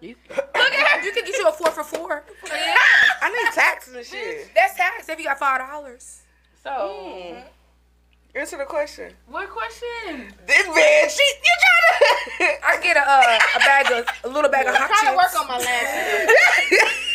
[0.03, 1.03] Look at her.
[1.03, 2.25] You can get you a four for four.
[3.23, 4.51] I need taxes and shit.
[4.55, 6.21] That's tax if you got five dollars.
[6.63, 7.43] So, Mm.
[8.37, 9.13] Answer the question.
[9.29, 10.35] what question?
[10.47, 12.67] This man, she you trying to?
[12.67, 15.01] I get a uh, a bag of a little bag of hot chips.
[15.01, 16.91] trying to work on my lashes.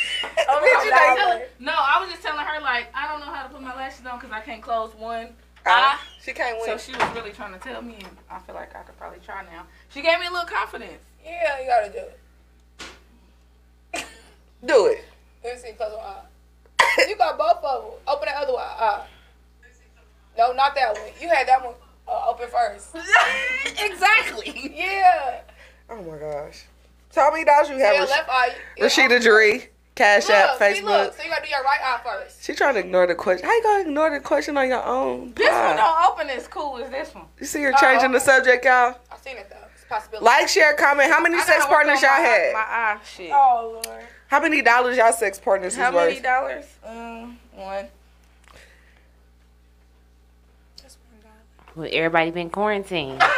[0.49, 1.41] Oh, Bitch, you $5.
[1.59, 4.05] No, I was just telling her like I don't know how to put my lashes
[4.05, 5.29] on because I can't close one
[5.69, 5.97] Uh, eye.
[6.23, 6.65] she can't win.
[6.65, 9.19] So she was really trying to tell me, and I feel like I could probably
[9.19, 9.63] try now.
[9.89, 11.03] She gave me a little confidence.
[11.23, 12.19] Yeah, you gotta do it.
[14.65, 15.05] Do it.
[15.43, 16.25] Let me see, close one eye.
[17.07, 17.91] You got both of them.
[18.07, 18.63] Open the other one.
[18.77, 19.03] Uh,
[20.37, 21.11] no, not that one.
[21.21, 21.75] You had that one
[22.07, 22.95] uh, open first.
[23.79, 24.73] exactly.
[24.75, 25.41] Yeah.
[25.89, 26.65] Oh my gosh.
[27.11, 27.93] So how many dollars you have?
[27.93, 28.53] Yeah, Rash- left eye.
[28.79, 29.67] Rashida Jaree,
[29.99, 31.11] Cash App, Look, see, look.
[31.11, 31.17] Facebook.
[31.17, 32.41] So you gotta do your right eye first.
[32.45, 33.45] She trying to ignore the question.
[33.45, 35.33] How you gonna ignore the question on your own?
[35.35, 35.65] This pod?
[35.67, 37.25] one don't open as cool as this one.
[37.37, 38.95] You see her changing the subject, y'all.
[39.11, 39.57] I've seen it though.
[39.73, 40.23] It's a possibility.
[40.25, 41.11] Like, share, comment.
[41.11, 42.53] How many I sex partners y'all my, had?
[42.53, 43.31] My eye shit.
[43.33, 44.03] Oh lord.
[44.29, 46.23] How many dollars y'all sex partners How many worth?
[46.23, 46.65] dollars?
[46.85, 47.87] Um, one.
[50.81, 51.33] That's one
[51.75, 53.21] Well, everybody been quarantined.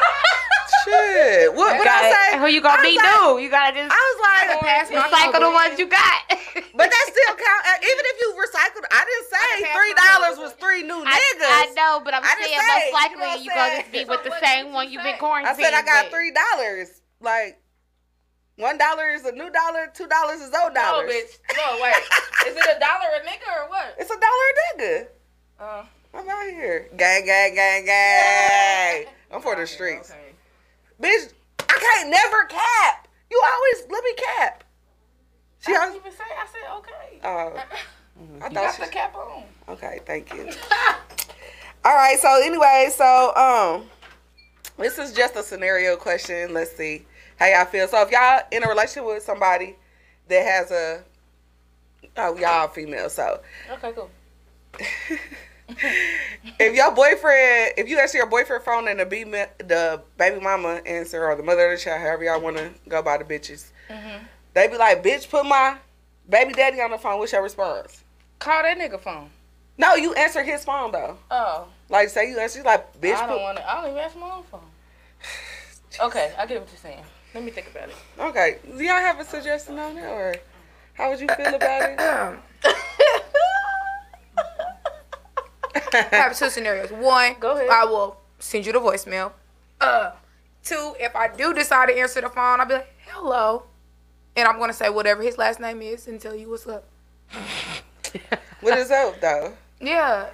[0.85, 1.53] Shit.
[1.53, 2.39] What what I say?
[2.39, 3.37] Who you gonna I be was like- new?
[3.43, 6.21] You gotta just I was like, Pass my recycle the ones you got.
[6.77, 7.61] but that still count.
[7.83, 11.47] Even if you recycled, I didn't say pass three dollars was three new I, niggas.
[11.47, 13.91] I know, but I'm I didn't saying say, most you know likely you, I'm gonna
[13.91, 15.55] be with the same did one you you've been quarantined.
[15.55, 16.13] I said I got with.
[16.13, 17.01] three dollars.
[17.21, 17.61] Like
[18.57, 21.09] one dollar is a new dollar, two dollars is old No, dollars.
[21.11, 21.39] bitch.
[21.57, 21.95] No, wait.
[22.47, 23.95] Is it a dollar a nigga or what?
[23.97, 25.07] It's a dollar a nigga.
[25.59, 25.83] Uh,
[26.13, 26.89] I'm out here.
[26.97, 29.05] Gang, gang, gang, gang.
[29.31, 30.11] I'm for the streets.
[30.11, 30.33] okay.
[31.01, 33.07] Bitch, I can't never cap.
[33.29, 34.63] You always let me cap.
[35.65, 36.23] She I didn't even say.
[36.23, 37.19] I said okay.
[37.23, 37.63] oh,
[38.17, 39.43] I You thought got she, the cap on.
[39.69, 40.49] Okay, thank you.
[41.85, 43.85] All right, so anyway, so um
[44.77, 46.53] this is just a scenario question.
[46.53, 47.05] Let's see
[47.37, 47.87] how y'all feel.
[47.87, 49.75] So if y'all in a relationship with somebody
[50.27, 51.03] that has a
[52.17, 53.39] oh y'all female, so
[53.71, 54.09] Okay, cool.
[56.59, 60.81] if your boyfriend, if you answer your boyfriend phone and the be the baby mama
[60.85, 63.67] answer or the mother of the child, however y'all want to go by the bitches,
[63.89, 64.23] Mm-hmm.
[64.53, 65.77] They be like, "Bitch, put my
[66.29, 68.03] baby daddy on the phone." What's your response?
[68.39, 69.29] Call that nigga phone.
[69.77, 71.17] No, you answer his phone though.
[71.29, 73.69] Oh, Like say you answer, you like, "Bitch, I don't want to.
[73.69, 74.61] I don't even answer my own phone.
[75.99, 77.03] Okay, I get what you're saying.
[77.33, 77.95] Let me think about it.
[78.17, 80.35] Okay, do y'all have a suggestion on that, or
[80.93, 81.99] how would you feel about it?
[85.93, 86.91] I have two scenarios.
[86.91, 87.69] One, Go ahead.
[87.69, 89.31] I will send you the voicemail.
[89.79, 90.11] Uh,
[90.63, 93.63] two, if I do decide to answer the phone, I'll be like, "Hello,"
[94.35, 96.85] and I'm gonna say whatever his last name is and tell you what's up.
[98.61, 99.53] what is up though?
[99.79, 100.27] Yeah,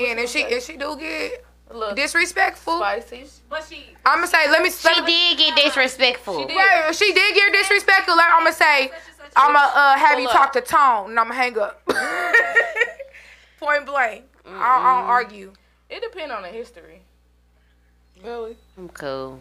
[0.00, 3.24] and if she if she do get A little disrespectful, spicy.
[3.48, 3.86] But she.
[4.04, 6.40] I'm gonna say, "Let me." She let me- did get disrespectful.
[6.40, 6.56] She did.
[6.56, 8.16] Right, she did get disrespectful.
[8.16, 8.90] Like, I'm gonna say,
[9.36, 11.80] I'm gonna uh, have you talk to Tone, and I'm gonna hang up.
[13.60, 14.24] Point blank.
[14.46, 15.52] I, don't, I don't argue.
[15.88, 17.00] It depends on the history.
[18.22, 18.56] Really?
[18.76, 19.40] I'm cool.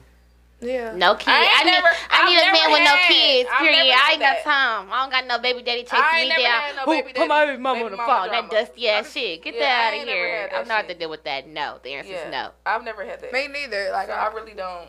[0.63, 0.93] Yeah.
[0.95, 1.27] No kids.
[1.27, 3.49] I I, ain't need, never- I need a never man with no kids.
[3.51, 3.93] I've Period.
[3.93, 4.43] I ain't got that.
[4.43, 4.87] time.
[4.91, 6.61] I don't got no baby daddy chasing me never down.
[6.61, 8.07] had no Who baby put my daddy- baby mama on the phone?
[8.31, 8.49] That drama.
[8.49, 9.43] dusty ass shit.
[9.43, 10.49] Get Yeah, that out of here.
[10.55, 10.89] I'm not shit.
[10.89, 11.47] to deal with that.
[11.47, 11.79] No.
[11.83, 12.49] The answer Yeah, is no.
[12.65, 13.33] I've never had that.
[13.33, 13.91] Me neither.
[13.91, 14.87] Like, So I really don't.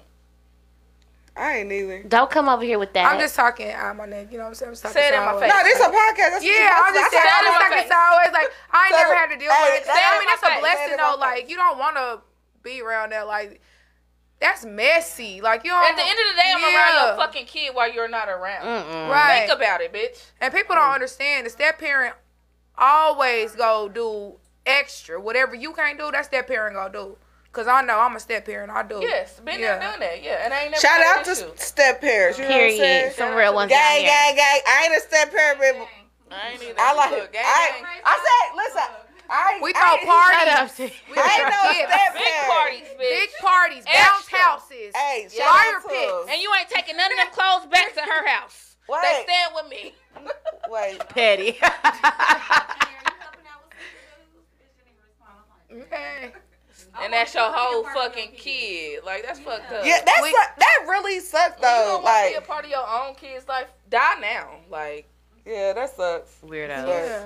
[1.37, 2.05] I ain't either.
[2.07, 3.11] Don't come over here with that.
[3.11, 4.31] I'm just talking out my neck.
[4.31, 4.69] You know what I'm saying?
[4.69, 5.51] I'm just talking Say it in my face.
[5.51, 6.31] No, this a podcast.
[6.31, 7.19] That's what Yeah, I'm just do.
[7.19, 7.35] I saying.
[7.35, 7.91] I'm just my talking face.
[7.91, 8.33] sideways.
[8.39, 9.83] Like I ain't never had to deal with it.
[9.83, 11.17] say it I in mean, my it's a blessing Say though.
[11.19, 12.23] Like you don't want to
[12.63, 13.27] be around that.
[13.27, 13.59] Like
[14.45, 15.41] that's messy.
[15.41, 15.83] Like you don't.
[15.83, 18.65] At the end of the day, I'm around your fucking kid while you're not around.
[18.65, 19.09] Mm-mm.
[19.09, 19.47] Right.
[19.47, 20.23] Think about it, bitch.
[20.41, 20.95] And people don't mm.
[20.95, 21.47] understand.
[21.47, 22.15] The step parent
[22.77, 24.35] always go do
[24.67, 25.19] extra.
[25.21, 27.17] Whatever you can't do, that step parent gonna do.
[27.53, 28.73] Cause I know I'm a step parent.
[28.73, 28.99] I do.
[29.01, 29.79] Yes, been Yeah.
[29.79, 30.23] there, done that.
[30.25, 32.37] Yeah, and I ain't never Shout out to step parents.
[32.37, 32.81] You know what I'm saying?
[32.81, 33.15] Period.
[33.15, 34.61] Some real ones out Gang, gang, gang.
[34.67, 36.75] I ain't a step parent, but I ain't either.
[36.77, 37.33] I like Look, it.
[37.33, 38.03] gang, I, gang.
[38.05, 40.39] I said, listen, I We throw ain't- parties.
[40.39, 40.83] Shut up, T.
[41.11, 42.15] We I ain't no throw step.
[42.15, 42.99] Big parties, bitch.
[42.99, 44.39] Big parties, bounce Extra.
[44.39, 46.27] houses, Hey, shout fire out pits.
[46.31, 48.77] And you ain't taking none of them clothes back to her house.
[48.87, 49.95] They Wait, stand with me.
[50.69, 51.09] wait.
[51.09, 51.59] Petty.
[55.73, 56.33] Okay.
[57.03, 59.03] And that's your whole fucking kid.
[59.05, 59.85] Like that's fucked up.
[59.85, 61.85] Yeah, that's We- like- that really sucks When you though.
[61.95, 63.67] don't want to be a part of your own kid's life.
[63.91, 64.51] Die now.
[64.71, 65.09] Like
[65.45, 66.31] yeah, that sucks.
[66.45, 66.87] Weirdos.
[66.87, 67.25] Yeah.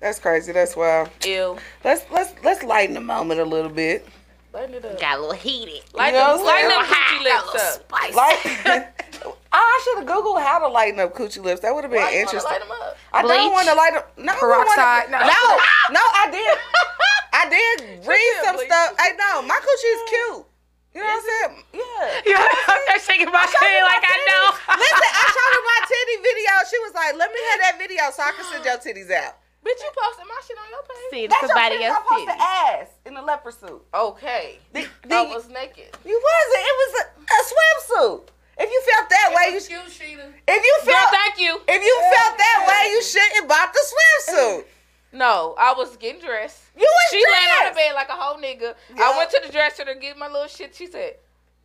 [0.00, 0.52] That's crazy.
[0.52, 1.08] That's wild.
[1.26, 1.58] ill.
[1.82, 4.06] Let's let's let's lighten the moment a little bit.
[4.52, 5.00] Lighten it up.
[5.00, 5.82] Got a little heated.
[5.94, 6.94] Lighten, You know them, I'm lighten them saying?
[6.94, 7.74] coochie lips up.
[7.90, 8.14] Spicy.
[8.14, 11.60] Like, I should have googled how to lighten up coochie lips.
[11.62, 12.50] That would have been Why you interesting.
[12.52, 12.96] light them up?
[13.12, 14.02] I don't want to light them.
[14.18, 15.10] No, don't Peroxide?
[15.10, 15.34] wanna- No.
[15.34, 16.54] no, no, I did.
[17.34, 18.70] I did read did some bleach.
[18.70, 18.94] stuff.
[18.94, 20.46] Hey, no, my coochie is cute.
[20.94, 21.54] You know what I'm saying?
[21.74, 22.22] Yeah.
[22.30, 24.44] You're out there shaking my head like I know.
[24.78, 26.52] Listen, I showed her my titty video.
[26.70, 29.34] She was like, "Let me have that video so I can send your titties out."
[29.64, 31.10] Bitch, you posted my shit on your page.
[31.10, 32.12] See, That's somebody your else titties.
[32.12, 32.28] I did.
[32.28, 33.82] posted ass in a leopard suit.
[33.94, 34.58] Okay.
[34.74, 35.88] The, I was naked.
[36.04, 36.64] you wasn't.
[36.68, 38.28] It was a, a swimsuit.
[38.56, 39.60] If you felt that way, you.
[39.60, 40.26] you, Sheeta.
[40.46, 41.10] If you Girl, felt.
[41.10, 41.60] thank you.
[41.66, 44.64] If you felt that way, you shouldn't bought the swimsuit.
[45.14, 46.60] No, I was getting dressed.
[46.76, 48.74] You was She laying on the bed like a whole nigga.
[48.96, 49.04] Yeah.
[49.12, 50.74] I went to the dresser to get my little shit.
[50.74, 51.14] She said,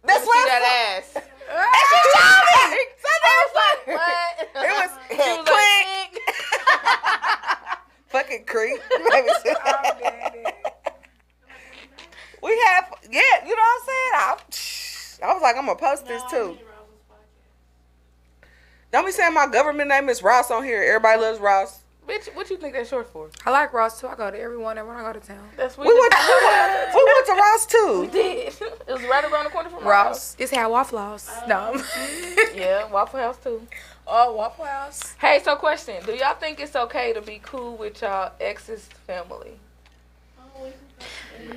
[0.04, 0.46] That's "Let me see swimsuit.
[0.46, 1.14] that ass."
[1.50, 2.78] And she told me.
[3.02, 4.34] So I was like, like, what?
[4.54, 6.14] It was She was quick.
[6.14, 7.39] like,
[8.10, 8.80] Fucking creep.
[9.10, 9.54] Let me see.
[12.42, 14.14] we have, yeah, you know what I'm saying?
[15.24, 16.58] I, I was like, I'm gonna post this too.
[18.92, 20.82] Don't be saying my government name is Ross on here.
[20.84, 21.82] Everybody loves Ross.
[22.08, 23.30] Bitch, what you think that's short for?
[23.46, 24.08] I like Ross too.
[24.08, 25.48] I go to everyone when I go to town.
[25.56, 28.00] That's what We went, to, we, went, we went to Ross too.
[28.02, 28.54] We did.
[28.88, 30.36] It was right around the corner from my Ross.
[30.40, 31.30] It's how Waffle House.
[31.48, 31.80] No.
[32.56, 33.62] Yeah, Waffle House too.
[34.10, 35.14] Oh, Waffle House.
[35.20, 39.52] Hey, so question: Do y'all think it's okay to be cool with y'all ex's family?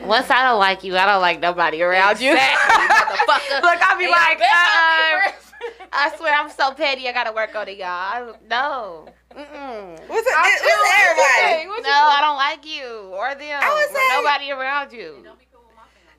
[0.04, 2.32] Once I don't like you, I don't like nobody around you.
[2.32, 3.62] Exactly, motherfucker.
[3.62, 5.88] Look, I'll be And like, y'all best uh, not be friends.
[5.92, 7.08] I swear I'm so petty.
[7.08, 7.88] I gotta work on it, y'all.
[7.88, 9.06] I, no.
[9.34, 10.08] Mm-mm.
[10.08, 10.34] What's it?
[10.36, 11.74] I It's feel what you everybody.
[11.74, 11.84] think.
[11.84, 13.60] No, I don't like you or them.
[13.62, 15.26] I would or say- nobody around you.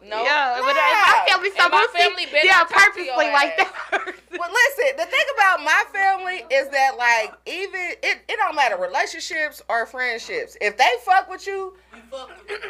[0.06, 0.24] No.
[0.24, 1.04] Yeah, but if Yeah.
[1.08, 3.72] my family so And my goofy, family yeah, not talk to purposely like ass.
[3.92, 4.16] that.
[4.34, 8.78] Well, listen, the thing about my family is that, like, even it, it don't matter
[8.78, 10.58] relationships or friendships.
[10.60, 11.78] If they fuck with you,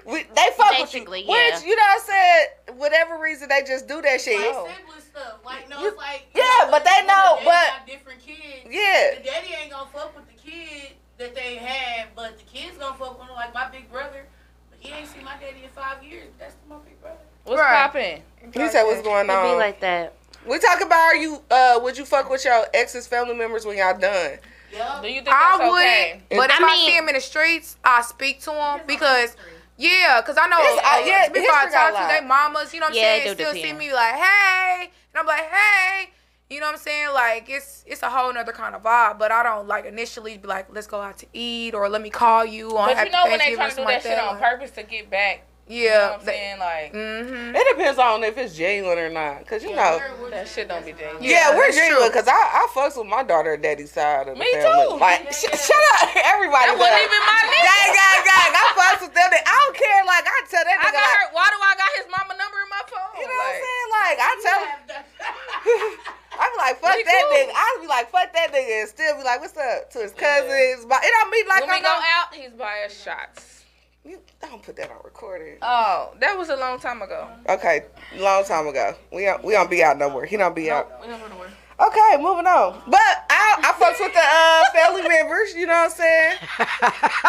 [0.05, 1.33] we, they fuck Basically, with you.
[1.35, 1.55] yeah.
[1.55, 4.35] Which you know, what I said whatever reason they just do that shit.
[4.39, 4.67] Oh.
[4.75, 5.39] Simple stuff.
[5.45, 6.27] Like, no, You- it's like.
[6.35, 8.67] yeah, but they when know, the daddy but- got different kids.
[8.69, 12.77] Yeah, The daddy ain't gonna fuck with the kid that they had, but the kid's
[12.77, 14.27] gonna fuck with him like my big brother.
[14.69, 16.27] But he ain't seen my daddy in five years.
[16.37, 17.22] That's my big brother.
[17.43, 17.75] What's Right.
[17.83, 18.23] popping?
[18.53, 20.13] he said what's going on?" It'd be like that.
[20.45, 23.77] we talk about are you uh would you fuck with your ex's family members when
[23.77, 24.39] y'all done?
[24.73, 25.01] Yup.
[25.01, 26.21] Do you think I that's would, okay?
[26.31, 29.35] but if I I, see him in the streets, I speak to him because,
[29.77, 32.79] yeah, because I know It's- uh, yeah, before I talk to, a they mamas, you
[32.79, 34.81] know what I'm Yeah, it saying, do still see me like, hey,
[35.13, 36.09] and I'm like, hey,
[36.49, 37.13] you know what I'm saying?
[37.13, 40.47] Like it's it's a whole nother kind of vibe, but I don't like initially be
[40.47, 43.23] like, let's go out to eat or let me call you on But you know
[43.25, 45.45] when they Thanksgiving try to do something that shit on purpose to get back.
[45.63, 46.59] You know Yeah, what I'm saying?
[46.59, 47.55] Like, mm-hmm.
[47.55, 49.95] It depends on if it's genuine or not, cause you know.
[50.29, 51.23] that shit don't be genuine.
[51.23, 52.11] Yeah, Yeah, we're that's genuine true.
[52.11, 54.91] because I, I fucks with my daughter and daddy's side of the Me family.
[54.91, 54.99] too.
[54.99, 56.67] Like, sh- shut up, everybody.
[56.67, 57.63] That wasn't even my nigga.
[57.63, 58.51] Gang, gang, gang.
[58.59, 59.29] I fucks with them.
[59.31, 60.01] I don't care.
[60.03, 61.27] Like, I tell that I nigga, got like, her.
[61.31, 63.11] Why do I got his mama number in my phone?
[63.15, 63.87] you know what I'm saying?
[63.95, 64.71] Like, I tell him,
[66.43, 67.39] I be like, fuck We that cool.
[67.39, 67.51] nigga.
[67.55, 70.83] I be like, fuck that nigga, and still be like, what's up to his cousins?
[70.91, 72.03] But it don't mean like when we I'm go not.
[72.19, 73.62] out, he's buying shots.
[74.05, 75.55] You don't put that on recording.
[75.61, 77.27] Oh, that was a long time ago.
[77.47, 77.85] Okay,
[78.17, 78.93] long time ago.
[79.13, 80.25] We don't, we don't be out no more.
[80.25, 80.91] He don't be out.
[81.01, 81.49] We don't know where.
[81.79, 82.81] Okay, moving on.
[82.85, 85.55] But I I fucks with the uh, family members.
[85.55, 86.37] You know what I'm saying?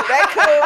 [0.08, 0.62] They cool.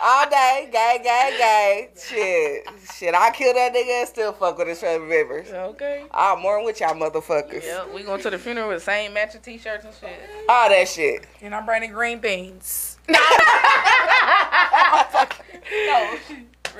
[0.00, 1.88] All day, gay, gay, gay.
[2.00, 3.14] Shit, shit.
[3.14, 5.50] I kill that nigga and still fuck with his family members.
[5.50, 6.04] Okay.
[6.12, 7.64] I'm more with y'all motherfuckers.
[7.64, 10.20] Yeah, we going to the funeral with the same matching t-shirts and shit.
[10.48, 11.26] All that shit.
[11.42, 12.97] And I'm bringing green beans.
[13.08, 13.16] No.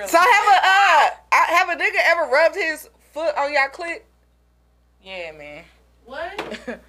[0.07, 4.03] So have a uh, I- have a nigga ever rubbed his foot on y'all clit?
[5.03, 5.65] Yeah, man.
[6.05, 6.41] What?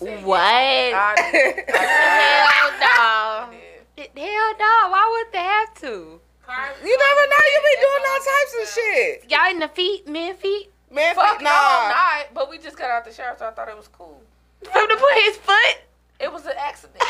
[0.00, 0.42] Who What?
[0.92, 1.16] Hell
[2.80, 3.48] no.
[3.96, 4.72] Hell no.
[4.90, 6.20] Why would they have to?
[6.84, 7.44] You never know.
[7.52, 9.24] You be doing all all types of shit.
[9.30, 10.70] Y'all in the feet, men feet?
[10.90, 11.94] Man, Fuck no, I'm nah.
[11.94, 12.26] not.
[12.34, 14.20] But we just got out the shower, so I thought it was cool.
[14.62, 15.76] From to put his foot?
[16.20, 17.02] It was an accident.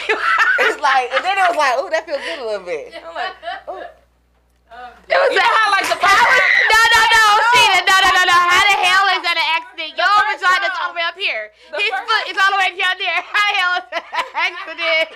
[0.59, 2.91] It's like, and then it was like, ooh, that feels good a little bit.
[2.97, 3.37] I'm like,
[3.69, 3.85] Ooh.
[4.67, 6.43] Um, It was You a, know how, like, the how first
[6.75, 7.23] no, no, no,
[7.55, 8.35] Sheena, no, no, no, no.
[8.51, 9.91] How the hell is that an accident?
[9.95, 11.55] Your first vagina's time- all the way up here.
[11.71, 13.21] the His foot is all the way down there.
[13.31, 15.07] How the hell is that an accident?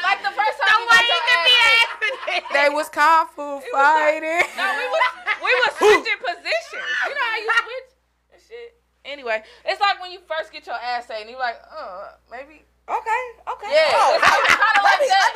[0.00, 2.42] like the first time you what got it your could be an accident?
[2.56, 4.48] They was kung fu fighting.
[4.56, 5.04] No, we was
[5.44, 6.88] we was switching positions.
[7.04, 7.90] You know how you switch
[8.32, 8.70] and shit.
[9.04, 12.64] Anyway, it's like when you first get your ass ate and you're like, uh, maybe.
[12.90, 13.70] Okay, okay.
[13.70, 15.30] Yeah, Oh, it's kinda let like me, that.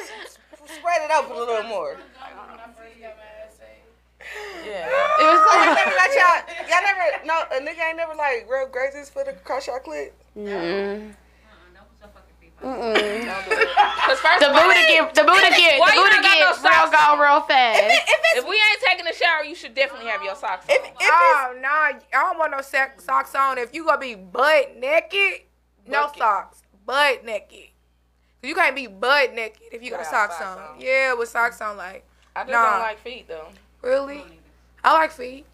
[0.51, 1.95] let me spread it open a little more.
[1.95, 2.03] when
[2.59, 3.87] I first got my ass ate.
[4.67, 4.91] Yeah.
[4.91, 8.15] It was So you like, never got y'all, y'all never, no, a nigga ain't never
[8.15, 10.11] like real graze his foot across your clit?
[10.37, 11.15] mm, Uh-uh,
[11.79, 13.23] don't put your fucking feet mm-mm.
[13.23, 13.69] Don't do it.
[14.11, 16.59] Cause first The of all, booty get, the booty get, the booty get no real
[16.59, 17.87] socks go real fast.
[18.35, 20.75] if we ain't taking a shower, you should definitely have your socks on.
[20.75, 23.59] If, if Oh no, I don't want no sac- socks on.
[23.59, 25.47] If you gonna be butt naked,
[25.87, 26.19] no Bucket.
[26.19, 26.63] socks.
[26.87, 27.69] Butt naked.
[28.43, 30.75] You can't be butt naked if you got socks, socks on.
[30.77, 30.81] on.
[30.81, 31.77] Yeah, with socks on.
[31.77, 32.05] Like
[32.37, 32.71] I just Nah.
[32.73, 33.49] don't like feet though.
[33.83, 34.23] really,
[34.83, 35.47] I like feet.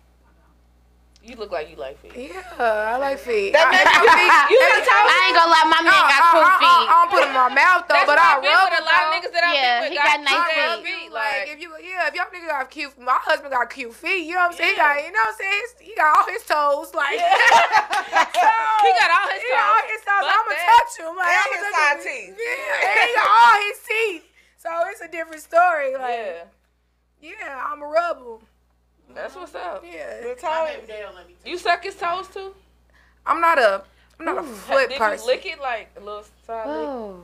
[1.20, 2.16] You look like you like feet.
[2.16, 3.52] Yeah, I like feet.
[3.52, 4.34] That I, makes I, you feet.
[4.48, 6.56] you every like I ain't gonna lie, my man No, got I, cool I, I,
[6.64, 6.86] feet.
[6.88, 8.80] I don't put them in my mouth though, That's but I I've been rub with
[8.80, 9.92] a lot of niggas that I've Yeah, been with.
[9.92, 10.80] he got nice cute feet.
[10.88, 11.10] feet.
[11.12, 14.24] Like Like, if you, yeah, if y'all niggas got cute, my husband got cute feet.
[14.24, 14.72] You know what I'm saying?
[14.72, 15.66] He got, you know what I'm saying?
[15.84, 17.20] He got all his toes, like.
[18.40, 18.48] so,
[18.88, 19.92] He got all his He got all toes.
[19.92, 20.24] his toes.
[20.24, 20.64] I'ma that.
[20.72, 21.12] touch him.
[21.20, 22.32] Like, And I'ma his touch side teeth.
[22.40, 24.24] Yeah, and he got all his teeth.
[24.56, 25.92] So it's a different story.
[26.00, 26.48] Like,
[27.20, 28.40] yeah, yeah, I'ma rub him.
[29.14, 29.84] That's what's up.
[29.84, 32.54] Yeah, the My toe, baby daddy don't let me You suck his toes too?
[33.26, 33.82] I'm not a,
[34.18, 35.26] I'm not a foot Did person.
[35.26, 36.76] you lick it like a little side lick?
[36.76, 37.20] Oh.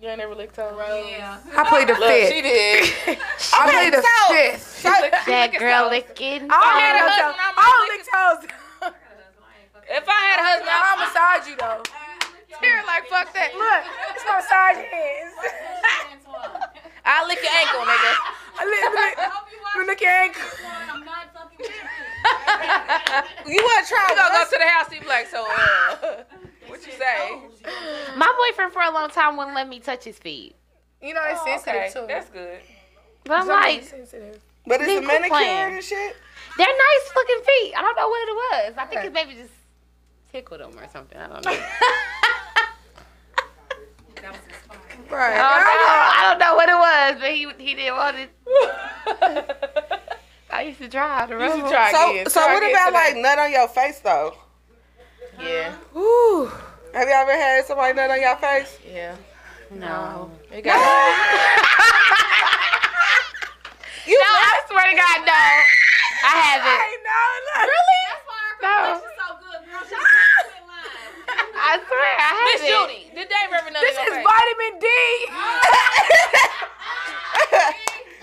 [0.00, 0.76] You ain't never licked toes?
[0.76, 1.38] Yeah.
[1.56, 3.06] I play the Look, she fifth.
[3.06, 3.18] did.
[3.54, 4.80] I play the So- fifth.
[4.82, 5.90] She lick- she That lick girl toes.
[5.90, 6.42] licking.
[6.52, 7.40] I don't had a have no husband, toes.
[7.40, 8.40] I I don't lick lick toes.
[9.88, 11.80] If I had a husband, I'll I'd massage you though.
[12.60, 13.54] Here, like fuck that.
[13.56, 15.34] Look, it's my massage hands.
[17.04, 18.12] I'll lick your ankle, nigga.
[18.58, 19.18] I lick, lick,
[19.76, 20.42] lick, lick your ankle.
[20.90, 21.74] I'm not fucking with you.
[23.54, 26.22] you want to try You gonna go to the house, he be like, so, uh,
[26.68, 27.38] what you say?
[28.16, 30.54] My boyfriend for a long time wouldn't let me touch his feet.
[31.02, 32.06] You know they Oh, sensitive okay, too.
[32.08, 32.60] that's good.
[33.24, 34.40] But I'm like, sensitive.
[34.66, 35.74] But it's a manicure playing.
[35.74, 36.16] and shit.
[36.56, 37.74] they're nice looking feet.
[37.76, 38.74] I don't know what it was.
[38.78, 39.06] I think Okay.
[39.08, 39.52] it maybe just
[40.32, 41.18] tickled them or something.
[41.18, 41.52] I don't know.
[45.10, 45.38] Right.
[45.38, 45.96] I don't know.
[46.12, 48.30] I don't know what it was, but he he didn't want it.
[50.50, 52.26] I used to try to You rub should try So, again.
[52.28, 52.98] so Try what about today.
[52.98, 54.34] like nut on your face though?
[55.40, 56.50] Yeah, Ooh.
[56.94, 58.78] Have you ever had somebody nut on your face?
[58.90, 59.14] yeah.
[59.70, 60.30] No.
[60.50, 60.74] It got
[64.06, 65.32] You No, I swear to God, no.
[65.34, 66.82] I haven't.
[67.66, 68.00] Really?
[68.06, 68.76] That's why our No.
[68.94, 69.82] complexion so good, girl.
[69.82, 71.14] She quit lying.
[71.58, 72.86] I swear I Miss haven't.
[72.88, 73.05] Judy,
[73.36, 74.26] did Dave ever know This your is face?
[74.26, 74.86] vitamin D.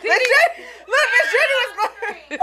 [0.04, 2.19] Miss Judy, look, Miss Judy was going.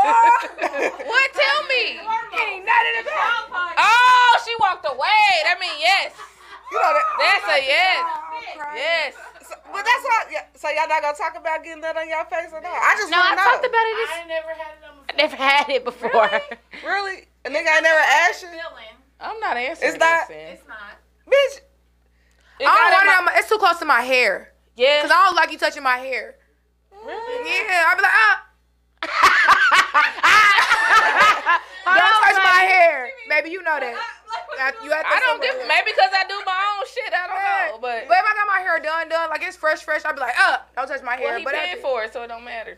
[1.11, 1.29] What?
[1.35, 1.83] Tell me.
[2.01, 3.77] Ain't nothing in the back.
[3.77, 5.29] Oh, she walked away.
[5.45, 6.15] That mean yes.
[6.73, 7.05] You know that.
[7.21, 8.01] That's a yes.
[8.57, 8.77] Right.
[8.77, 9.13] Yes.
[9.45, 10.31] So, but that's all.
[10.33, 12.73] Yeah, so y'all not gonna talk about getting nut on your face or not?
[12.73, 13.93] I just No, I want to talked about it.
[13.93, 16.31] I This, ain't never had it on I never had it before.
[16.31, 16.43] Really?
[16.87, 17.27] really?
[17.45, 18.49] A nigga ain't never asked you.
[19.21, 19.91] I'm not answering.
[19.91, 20.61] It's not- this.
[20.61, 20.97] It's not.
[21.29, 21.61] bitch.
[22.61, 24.53] It I don't want it my- on my, it's too close to my hair.
[24.77, 25.03] Yeah.
[25.03, 26.37] Cause I don't like you touching my hair.
[26.93, 27.65] Really?
[27.67, 28.47] Yeah, I'll be like, ah,
[31.87, 33.51] Hold don't on, touch my hair, baby.
[33.51, 33.95] You know that.
[34.59, 35.61] That- You have to I don't somewhere give.
[35.61, 35.69] else.
[35.69, 37.13] Maybe because I do my own shit.
[37.13, 37.69] I don't Yeah.
[37.73, 37.79] know.
[37.81, 40.21] But, But if I got my hair done, done, like it's fresh, fresh, I'd be
[40.21, 41.31] like, uh, don't touch my hair.
[41.31, 42.77] well, he but paid for it, so it don't matter.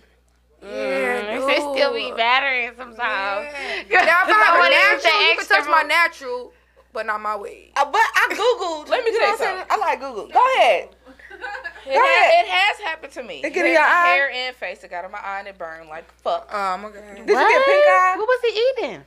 [0.62, 3.51] Mm, it still be battering sometimes.
[3.90, 4.05] Yeah.
[4.07, 6.53] Now if I have a natural, the you can extra touch my natural,
[6.93, 7.73] but not my wig.
[7.77, 8.89] Uh, but I googled.
[8.89, 9.67] Let me you tell know you what I'm saying?
[9.71, 10.29] I like Google.
[10.29, 10.89] Go ahead.
[11.85, 12.45] It, Go ha- ahead.
[12.45, 13.41] it has happened to me.
[13.43, 14.07] It get in your eye?
[14.15, 14.85] Hair and face.
[14.85, 16.49] It got in my eye and it burned like fuck.
[16.53, 17.03] Oh my god.
[17.17, 18.15] Did you get pink eye?
[18.17, 19.03] What was he eating?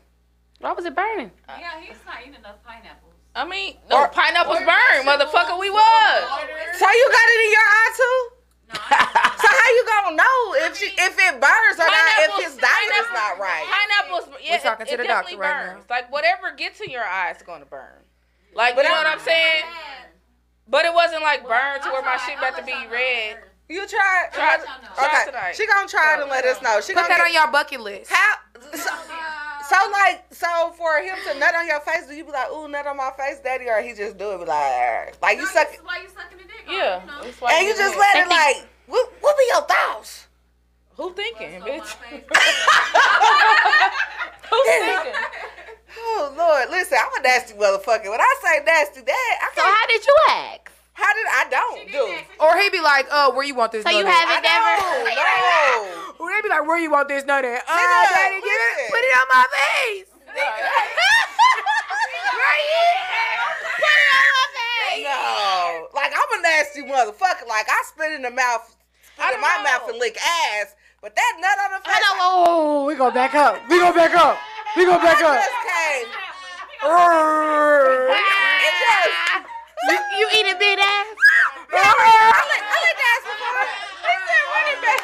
[0.60, 1.32] Why was it burning?
[1.48, 3.14] Yeah, he's not eating enough pineapples.
[3.36, 5.60] I mean, no, Or- pineapples or burn, motherfucker.
[5.60, 6.24] We was.
[6.80, 8.35] So you got it in your eye too?
[8.68, 12.10] No, So how you gonna know if she, if it burns or not?
[12.20, 13.66] If Pineapples- his diet is not right?
[13.70, 14.30] Pineapples.
[14.44, 15.86] Yeah, talking it, to the definitely doctor right burns.
[15.90, 18.02] Like whatever gets in your eye is gonna burn.
[18.54, 19.64] Like But you know what I'm saying?
[20.68, 23.38] But it wasn't like burn to where my shit I'll about to be y'all red.
[23.70, 24.30] You tried?
[24.34, 25.26] Try, y'all try Okay.
[25.32, 25.56] tonight.
[25.56, 26.82] She gonna try it and let us know.
[26.82, 28.12] She Put gonna that get- on your bucket list.
[28.12, 28.36] How?
[28.74, 28.90] So,
[29.70, 32.68] So like, so for him to nut on your face, do you be like, "Ooh,
[32.68, 35.50] nut on my face, daddy," or he just do it be like, like you No,
[35.52, 36.45] suck, why you sucking the dick.
[36.68, 37.02] Yeah.
[37.02, 37.24] You know?
[37.24, 38.00] that's why and you just mad.
[38.00, 40.28] let it like, what, what be your thoughts?
[40.98, 41.96] Who thinking, bitch?
[44.50, 45.14] Who thinking?
[45.98, 48.10] Oh Lord, listen, I'm a nasty motherfucker.
[48.12, 49.76] When I say nasty, dad, I So can't.
[49.78, 50.72] how did you ask?
[50.94, 52.18] how did I don't do?
[52.44, 54.28] Or he be like, uh, where you want this So you nut at?
[54.28, 54.76] haven't I never.
[55.16, 56.20] don't.
[56.20, 57.64] Or they be like, where you want this nut at?
[57.68, 60.08] Uh, Nigga, daddy, give it, put it on my face.
[65.04, 67.48] No, like I'm a nasty motherfucker.
[67.48, 68.76] Like I spit in the mouth,
[69.14, 69.64] spit I in my know.
[69.64, 70.76] mouth and lick ass.
[71.02, 72.18] But that nut on the face, I know.
[72.18, 73.60] Oh, oh, oh, oh, We gonna back up.
[73.70, 74.38] We gonna back up.
[74.78, 75.38] We gonna back I up.
[75.38, 76.08] just came.
[78.66, 79.14] It just.
[79.90, 81.08] you, you eating big ass?
[81.76, 83.66] I lick, I lick ass before.
[84.06, 85.02] He said, "Run it back."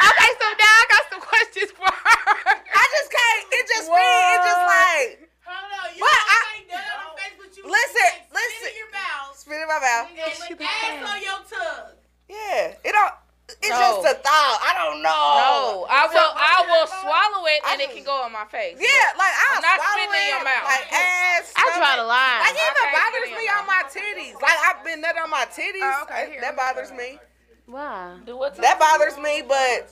[0.00, 2.34] Okay, so now I got some questions for her.
[2.54, 3.42] I just can't.
[3.50, 3.96] It just me.
[3.98, 5.10] It just like
[5.46, 8.60] Hold on, you But don't I- say nut on the face, but you Listen, say
[8.60, 9.32] spit in your mouth.
[9.36, 10.06] spit in my mouth.
[10.08, 11.92] And lick ass on your tongue.
[12.30, 13.14] Yeah, it don't.
[13.50, 13.82] It's No.
[13.82, 14.58] just a thought.
[14.62, 15.10] I don't know.
[15.10, 16.30] No, I will.
[16.38, 18.78] I will swallow it, I and it can go on my face.
[18.78, 20.70] Yeah, like I'll I'm not swallow spitting in it, your mouth.
[20.70, 21.50] Like ass.
[21.58, 22.14] I draw the stomach.
[22.14, 22.40] line.
[22.46, 24.38] Like it even Okay, bothers spit in me on my titties.
[24.38, 25.82] Like I've been nut on my titties.
[25.82, 27.18] Oh, okay, here, that let me bothers me.
[27.66, 28.22] Wow.
[28.22, 28.54] Do what?
[28.54, 29.90] That bothers me, but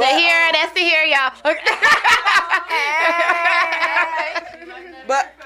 [0.00, 1.36] To hear, that's to hear, y'all.
[5.04, 5.36] but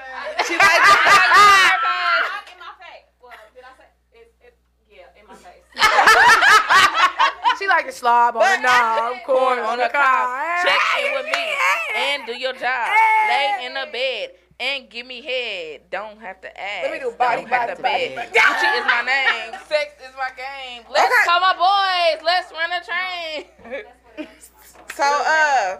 [0.47, 0.79] she like
[2.47, 3.11] in my face.
[3.19, 3.91] Well, did I say?
[4.15, 4.55] It, it,
[4.87, 5.67] yeah, in my face.
[7.99, 10.63] Slob on the knob, corn on the couch.
[10.63, 11.45] Check in with me
[11.97, 12.89] and do your job.
[13.27, 15.81] Lay in the bed and give me head.
[15.91, 16.83] Don't have to ask.
[16.83, 18.33] Let me do body, Don't have body, to body, bed.
[18.33, 19.59] Gucci is my name.
[19.67, 20.83] Sex is my game.
[20.89, 21.25] Let's Okay.
[21.25, 22.23] call my boys.
[22.23, 23.85] Let's run a train.
[24.99, 25.77] so uh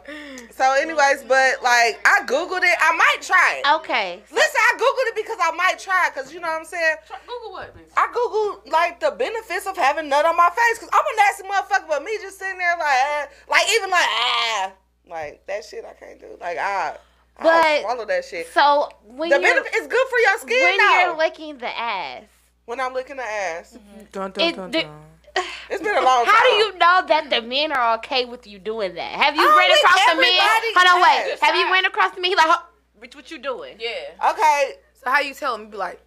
[0.52, 2.78] so anyways, but like I googled it.
[2.80, 3.76] I might try it.
[3.82, 4.22] okay.
[4.32, 6.96] Listen, I googled it because I might try it because you know what I'm saying.
[7.28, 7.92] Google what, bitch?
[7.98, 11.44] I googled like the benefits of having nut on my face because I'm a nasty
[11.44, 14.72] motherfucker, but me just sitting there like, ah, like even like ah,
[15.08, 16.38] like that shit I can't do.
[16.40, 16.96] Like ah,
[17.38, 18.48] I But- swallow that shit.
[18.54, 21.00] So when The you're benefit is good for your skin when though.
[21.00, 22.24] you're licking the ass,
[22.66, 23.78] when I'm licking the ass,
[24.12, 24.92] Dun, It- dun, dun, the- dun.
[25.70, 26.34] it's been a long time.
[26.34, 29.12] how do you know that the men are okay with you doing that?
[29.14, 30.40] Have you I ran across a man?
[30.76, 31.32] Hold on, wait.
[31.32, 31.40] has.
[31.42, 32.32] Have you ran across a man?
[32.32, 32.62] He like, huh,
[33.02, 33.78] bitch, what you doing?
[33.80, 34.32] Yeah.
[34.32, 35.62] Okay, So how you tell him?
[35.62, 36.02] You be like,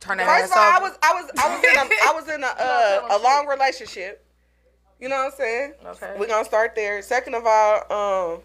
[0.00, 2.12] turn that first ass of all, I was I was I was in a I
[2.12, 2.46] was in a
[3.14, 4.24] uh, a long relationship.
[5.00, 5.72] You know what I'm saying?
[5.84, 6.14] Okay.
[6.18, 7.02] We're gonna start there.
[7.02, 8.40] Second of all, um,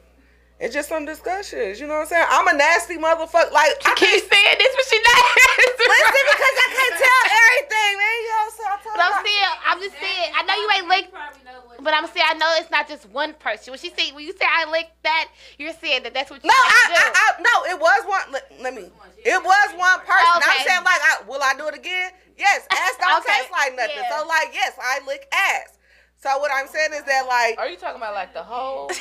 [0.59, 1.79] it's just some discussions.
[1.79, 2.25] You know what I'm saying?
[2.29, 3.51] I'm a nasty motherfucker.
[3.53, 5.21] Like I Keep saying this, but she not.
[5.77, 8.17] listen because I can't tell everything, man.
[8.17, 8.71] You know what I'm saying?
[8.73, 10.29] I told But I'm you I- still, I'm just saying.
[10.33, 12.89] I know you ain't licked, probably know what but I'm saying I know it's not
[12.89, 13.71] just one person.
[13.71, 15.29] When she say, when you say I licked that,
[15.61, 17.05] you're saying that that's what you No, like I, to do.
[17.05, 18.25] I, I, no, it was one.
[18.33, 18.89] Let, let me.
[19.23, 20.41] It was one person.
[20.41, 22.11] I'm saying like, I, will I do it again?
[22.37, 22.65] Yes.
[22.73, 23.93] Ass don't Okay, taste like nothing.
[23.97, 24.09] yeah.
[24.09, 25.76] So like, yes, I lick ass.
[26.17, 28.89] So what I'm saying is that like, Are you talking about like the whole?
[28.89, 28.97] what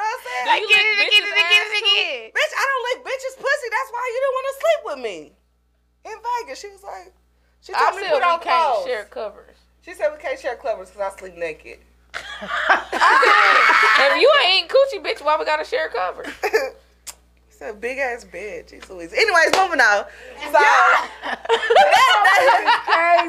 [0.00, 0.44] I'm saying?
[0.48, 2.32] Do you Get lick it, get it, bitches' get ass it again.
[2.32, 3.68] bitch, I don't lick bitches pussy.
[3.68, 5.18] That's why you didn't want to sleep with me
[6.08, 6.56] in Vegas.
[6.60, 7.12] She was like,
[7.60, 8.84] she I told me said put on we can't clothes.
[8.86, 9.56] share covers.
[9.84, 11.78] She said we can't share covers because I sleep naked.
[12.14, 16.28] if you ain't eating coochie, bitch, why we gotta share covers?
[17.64, 18.66] A big ass bed.
[18.68, 19.12] Jeez Louise.
[19.12, 20.04] Anyways, moving on.
[20.42, 21.40] So that, that,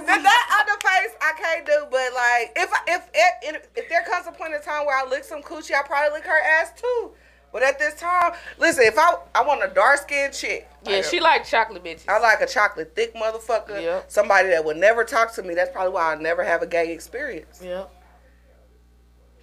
[0.06, 3.10] that, that other face I can't do, but like if I- if
[3.44, 6.12] if if there comes a point in time where I lick some coochie, I probably
[6.18, 7.12] lick her ass too.
[7.54, 11.06] But at this time, listen, if I I want a dark skinned chick, Yeah, like
[11.06, 12.08] she a- like chocolate bitches.
[12.10, 13.82] I like a chocolate thick motherfucker.
[13.82, 14.12] Yep.
[14.12, 15.56] Somebody that would never talk to me.
[15.56, 17.62] That's probably why I never have a gay experience.
[17.64, 17.86] Yeah.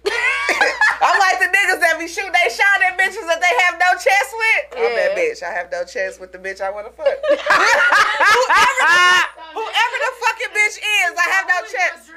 [1.03, 3.91] I like the niggas that be shooting they shot at bitches that they have no
[3.99, 4.63] chest with.
[4.79, 5.43] I'm that bitch.
[5.43, 7.11] I have no chest with the bitch I want to fuck.
[7.27, 8.95] whoever, the,
[9.59, 12.07] whoever the fucking bitch is, I have no Who is chest.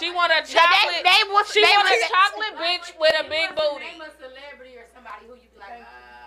[0.00, 1.04] She want a They, chocolate.
[1.04, 3.84] they was, she they want a chocolate bitch with a big booty.
[3.84, 5.36] Name a celebrity or somebody who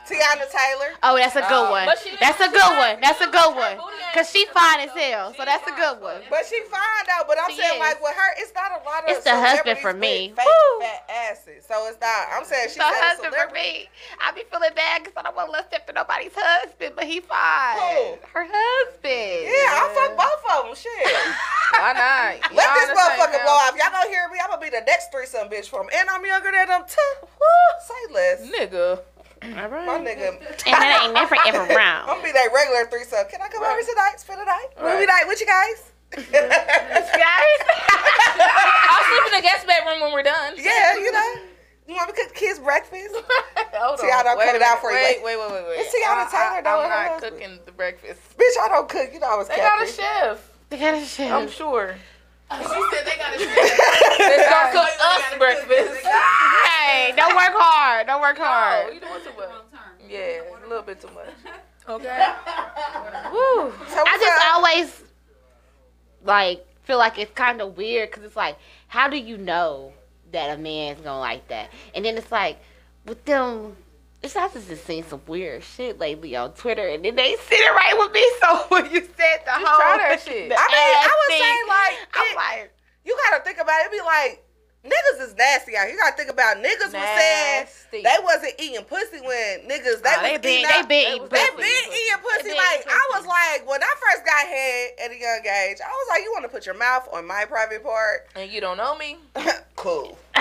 [0.06, 0.94] Teyana Taylor.
[1.04, 1.86] Oh, that's a good Uh, one.
[1.86, 3.02] but That's a good one.
[3.02, 3.78] That's a good one.
[4.14, 6.22] Cause she fine as hell, so that's a good one.
[6.30, 7.26] But she fine though.
[7.28, 7.80] But I'm She saying is.
[7.80, 9.10] like with her, it's not a lot of.
[9.10, 10.32] It's the husband for me.
[10.36, 10.80] Fake Woo.
[10.86, 11.66] fat asses.
[11.68, 12.28] So it's not.
[12.32, 13.90] I'm saying she So said a husband for celebrity.
[13.90, 13.90] me.
[14.24, 17.20] I be feeling bad because I don't want to lust after nobody's husband, but he
[17.20, 17.76] fine.
[17.76, 18.16] Who?
[18.32, 19.52] Her husband.
[19.52, 20.76] Yeah, I'll fuck both of them.
[20.80, 21.12] Shit.
[21.76, 22.52] Why not?
[22.56, 23.44] Let Y'all this in the same motherfucker house.
[23.44, 23.76] blow off.
[23.76, 24.40] Y'all gonna hear me?
[24.40, 25.90] I'm gonna be the next threesome bitch for him.
[25.92, 27.28] And I'm younger than them too.
[27.28, 28.40] Woo, say less.
[28.48, 29.02] Nigga.
[29.54, 29.86] All right.
[29.86, 30.34] My nigga.
[30.66, 32.08] And that ain't never ever I'm round.
[32.08, 33.26] gonna be that regular threesome.
[33.30, 34.18] Can I come over tonight?
[34.18, 34.68] Spend the night?
[34.82, 34.94] Right.
[34.96, 35.92] Movie night with you guys?
[36.16, 37.60] Guys.
[38.90, 40.54] I'll sleep in the guest bedroom when we're done.
[40.58, 41.36] yeah, you know.
[41.88, 43.14] You want me to cook the kids breakfast?
[43.74, 44.82] Hold See, I don't Wait cut a it out minute.
[44.82, 44.98] for you.
[44.98, 45.78] Wait, wait, wait, wait, wait.
[45.80, 47.34] It's Teyana I- Taylor, I, though, I'm her not husband.
[47.40, 48.22] cooking the breakfast.
[48.38, 49.10] Bitch, I don't cook.
[49.14, 50.52] You know I was They got a chef.
[50.70, 51.32] They got a chef.
[51.32, 51.96] I'm sure.
[52.52, 53.40] Oh, she said they got to
[54.18, 56.06] They gonna cook us breakfast.
[56.06, 58.08] Hey, don't work hard.
[58.08, 58.94] Don't work Oh, hard.
[58.94, 59.50] you doing too much.
[60.08, 61.28] Yeah, a little bit too much.
[61.90, 62.08] Okay.
[63.32, 63.74] Woo.
[63.90, 64.56] So I just up?
[64.56, 65.04] always
[66.24, 69.92] like feel like it's kind of weird because it's like, how do you know
[70.32, 71.70] that a man's gonna like that?
[71.96, 72.60] And then it's like
[73.06, 73.76] with them.
[74.26, 77.72] It's I just seen some weird shit lately on Twitter, and then they sit it
[77.72, 78.26] right with me.
[78.42, 80.50] So when you said the Just whole, try that shit.
[80.50, 82.74] the I mean, I ass would thing, say like, I'm it- like,
[83.06, 83.86] you gotta think about it.
[83.88, 84.45] It be like
[84.86, 85.94] niggas is nasty out here.
[85.96, 90.22] You gotta think about niggas was saying they wasn't eating pussy when niggas they oh,
[90.22, 91.58] they been, eating they out- been, They eating They pussy.
[91.58, 92.44] been eating pussy.
[92.54, 95.78] been Like eating I was like, when I first got head at a young age,
[95.84, 98.28] I was like, you want to put your mouth on my private part?
[98.36, 99.18] And you don't know me?
[99.76, 100.18] cool.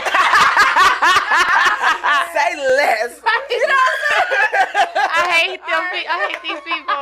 [2.34, 3.20] Say less.
[3.55, 4.88] You know what I'm saying?
[5.14, 5.82] I hate them.
[5.92, 6.99] pe- I hate these people.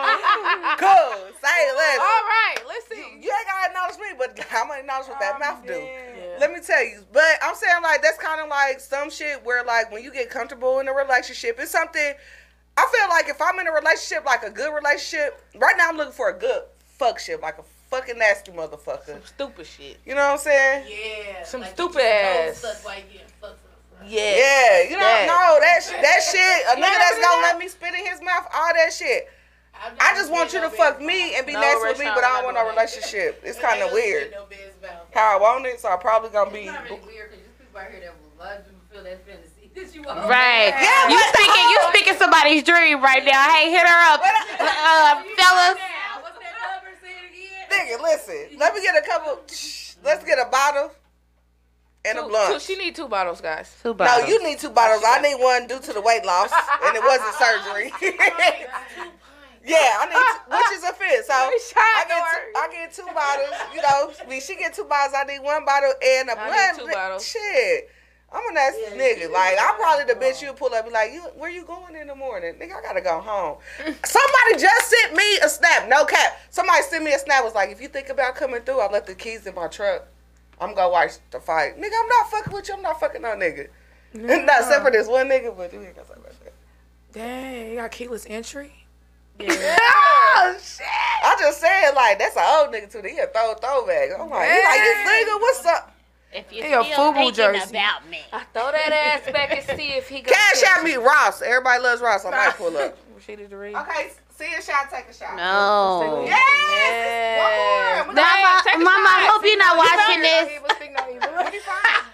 [0.76, 1.32] cool.
[1.40, 1.99] Say less.
[1.99, 3.24] All right, let's You, see.
[3.24, 5.72] you ain't gotta acknowledge me, but I'm gonna acknowledge what that oh, mouth do.
[5.72, 6.22] Yeah.
[6.41, 7.05] Let me tell you.
[7.12, 10.30] But I'm saying like that's kind of like some shit where like when you get
[10.30, 12.12] comfortable in a relationship, it's something.
[12.76, 15.97] I feel like if I'm in a relationship, like a good relationship, right now I'm
[15.97, 16.62] looking for a good
[16.99, 19.24] fuck shit, like a fucking nasty motherfucker.
[19.26, 19.99] Stupid shit.
[20.07, 20.87] You know what I'm saying?
[20.89, 21.45] Yeah.
[21.45, 22.59] Some like stupid ass.
[22.59, 24.07] Stuck while you getting fucked up.
[24.09, 24.20] Yeah.
[24.37, 25.26] Yeah, you know, That.
[25.28, 26.66] no, that sh- that shit.
[26.66, 27.51] A nigga that's gonna that?
[27.53, 29.28] let me spit in his mouth, all that shit.
[29.74, 31.99] I've I never just want you to no fuck me and be No, nasty with
[31.99, 33.43] me, but I don't want not no relationship.
[33.45, 34.62] It's kind of weird no bed's mouth.
[35.15, 36.61] How I want it, so I'm probably gonna be.
[36.61, 39.27] It's not really weird because there's people out here that will love you feel that
[39.27, 39.71] fantasy.
[39.75, 40.19] That you want.
[40.29, 40.69] Right.
[40.69, 43.49] Yeah, you but- speaking you speaking somebody's dream right now.
[43.51, 44.21] Hey, hit her up.
[44.21, 45.79] Uh, fellas.
[45.81, 46.93] Now, what's that number?
[46.93, 47.99] It again.
[47.99, 48.59] Nigga, listen.
[48.59, 49.41] Let me get a couple.
[50.05, 50.91] Let's get a bottle
[52.05, 52.53] and a Two, blunt.
[52.55, 53.75] two, she need two bottles, guys.
[53.83, 54.29] Two bottles.
[54.29, 55.03] no, you need two bottles.
[55.07, 56.51] I need one due to the weight loss,
[56.85, 57.93] and it wasn't surgery.
[59.65, 61.25] yeah, I need, two, which is a fit.
[61.27, 61.33] So
[61.77, 63.55] I get, two, I get two bottles.
[63.75, 66.53] You know, when she get two bottles, I need one bottle and a I need
[66.53, 66.79] blunt.
[66.79, 67.27] two bottles.
[67.27, 67.91] Shit.
[68.35, 69.31] I'm a nasty nigga.
[69.31, 71.95] Like I'm probably the bitch you pull up and be like, you where you going
[71.95, 72.55] in the morning?
[72.55, 73.59] Nigga, I gotta go home.
[74.05, 75.89] Somebody just sent me a snap.
[75.89, 76.41] No cap.
[76.51, 77.45] Somebody sent me a snap.
[77.45, 80.07] Was like, if you think about coming through, I left the keys in my truck.
[80.61, 81.77] I'm gonna watch the fight.
[81.77, 82.75] Nigga, I'm not fucking with you.
[82.75, 83.69] I'm not fucking no nigga.
[84.15, 86.53] not except for this one nigga, but we ain't gonna talk about that.
[87.13, 88.82] Dang, you got keyless entry.
[90.34, 90.86] Oh shit!
[91.22, 93.03] I just said like that's an old nigga too.
[93.07, 94.09] He a throw throwback.
[94.18, 95.38] I'm like, he like you single?
[95.40, 95.95] What's up?
[96.32, 97.70] If you're Hey, a still FUBU thinking jersey.
[97.76, 98.20] about me.
[98.32, 98.90] I throw that
[99.22, 100.32] ass back and see if he goes.
[100.34, 101.43] Cash out me Ross.
[101.43, 102.24] Everybody loves Ross.
[102.24, 102.97] I might pull up.
[103.14, 103.76] Rashida Doreen.
[103.76, 105.36] Okay, see a shot, take a shot.
[105.36, 106.24] No.
[106.24, 106.40] Yes.
[106.72, 108.07] Yeah.
[108.07, 108.24] One more.
[108.24, 109.30] Mama, take a Mama, I shot.
[109.30, 112.12] hope you're not watching this.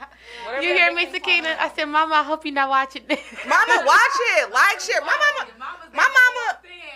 [0.48, 1.56] Whatever You hear bitch me, Sakina?
[1.60, 3.20] I said, Mama, I hope you're not watching this.
[3.44, 4.48] Mama, watch it.
[4.48, 4.96] Like shit.
[5.04, 5.52] My mama.
[5.92, 6.46] My mama.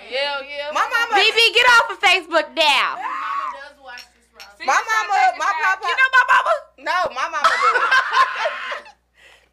[0.09, 0.73] Yeah, yeah.
[0.73, 1.13] My mama.
[1.21, 2.97] BB, get off of Facebook now.
[2.97, 4.25] Mama does watch this,
[4.57, 5.37] See, My mama.
[5.37, 5.81] My shot.
[5.81, 5.85] papa.
[5.85, 6.53] You know my mama?
[6.81, 7.71] No, my mama do.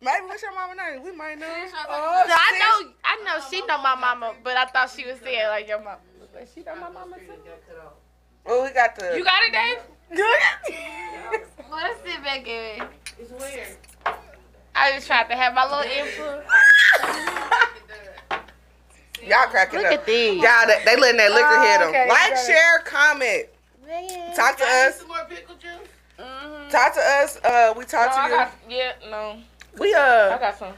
[0.02, 1.04] Maybe what's your mama name?
[1.04, 1.46] We might know.
[1.90, 5.20] Oh, No, I know, I know she know my mama, but I thought she was
[5.20, 6.00] saying like your mama.
[6.32, 7.34] But she know my mama too.
[8.46, 9.18] Well, we got the.
[9.18, 9.80] You got it, Dave?
[11.70, 12.82] Well, let's sit back in.
[13.20, 13.78] It's weird.
[14.80, 16.44] I just tried to have my little input.
[19.28, 19.94] Y'all cracking Look up.
[20.00, 20.42] at these.
[20.42, 21.90] Y'all, they, they letting that liquor Oh, hit them.
[21.90, 22.46] okay, like, got it.
[22.48, 23.46] share, comment.
[24.36, 25.00] Talk to Got us.
[25.00, 25.72] some more pickle juice.
[26.18, 26.70] Mm-hmm.
[26.70, 27.38] Talk to us.
[27.44, 28.38] Uh, we No, talk I to you.
[28.40, 29.38] got, yeah, no.
[29.78, 30.74] We I uh, got some.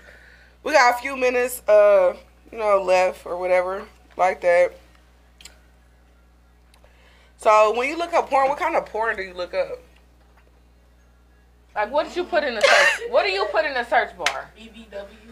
[0.64, 1.62] we got a few minutes.
[1.68, 2.16] Uh,
[2.52, 3.86] you know, left or whatever,
[4.18, 4.74] like that.
[7.38, 9.80] So when you look up porn, what kind of porn do you look up?
[11.76, 13.10] Like, what did you put in the search?
[13.10, 14.50] What do you put in the search bar?
[14.58, 15.32] BBW.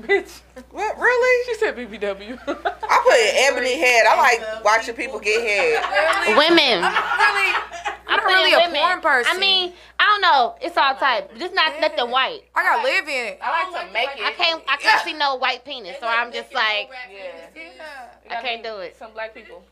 [0.00, 0.40] Bitch.
[0.70, 1.44] What really?
[1.46, 2.38] She said BBW.
[2.48, 4.06] I put in ebony head.
[4.08, 6.36] I like watching people get head.
[6.38, 6.82] Women.
[6.84, 8.80] I'm not put really in a women.
[8.80, 9.36] porn person.
[9.36, 10.54] I mean, I don't know.
[10.62, 11.36] It's all type.
[11.38, 12.42] Just not nothing white.
[12.54, 13.38] I got live in it.
[13.42, 14.24] I like to make it.
[14.24, 14.62] I can't.
[14.68, 18.08] I can't see no white penis, so I'm just like, Yeah.
[18.30, 18.96] I can't do it.
[18.96, 19.62] Some black people.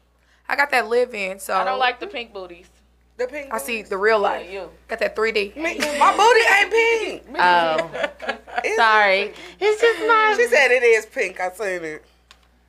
[0.49, 2.69] I got that live in, so I don't like the pink booties.
[3.21, 3.53] The pink.
[3.53, 4.51] I see the real Like life.
[4.51, 4.71] you.
[4.89, 5.55] Got that 3D.
[5.55, 7.23] Me- My booty ain't pink.
[7.39, 7.91] Oh,
[8.65, 9.35] It's- sorry.
[9.61, 10.33] It's just my.
[10.39, 11.39] She said it is pink.
[11.39, 12.03] I seen it.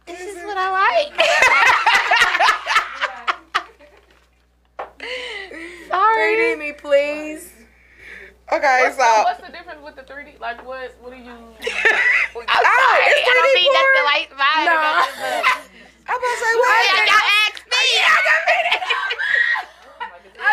[0.05, 1.15] This is what I like.
[5.87, 6.35] sorry.
[6.35, 7.53] 3D me, please.
[8.51, 10.37] Okay, What's, so the, what's the difference with the 3D?
[10.41, 10.93] Like, what?
[10.99, 11.31] What do you?
[11.31, 11.33] I'm
[12.35, 13.07] Oh, sorry.
[13.07, 13.95] it's I don't 3D mean that porn?
[13.95, 14.67] the light vibe.
[14.67, 14.75] No.
[16.11, 16.75] I'm about to say what?
[16.91, 17.87] yeah, y'all asked me.
[18.03, 18.19] I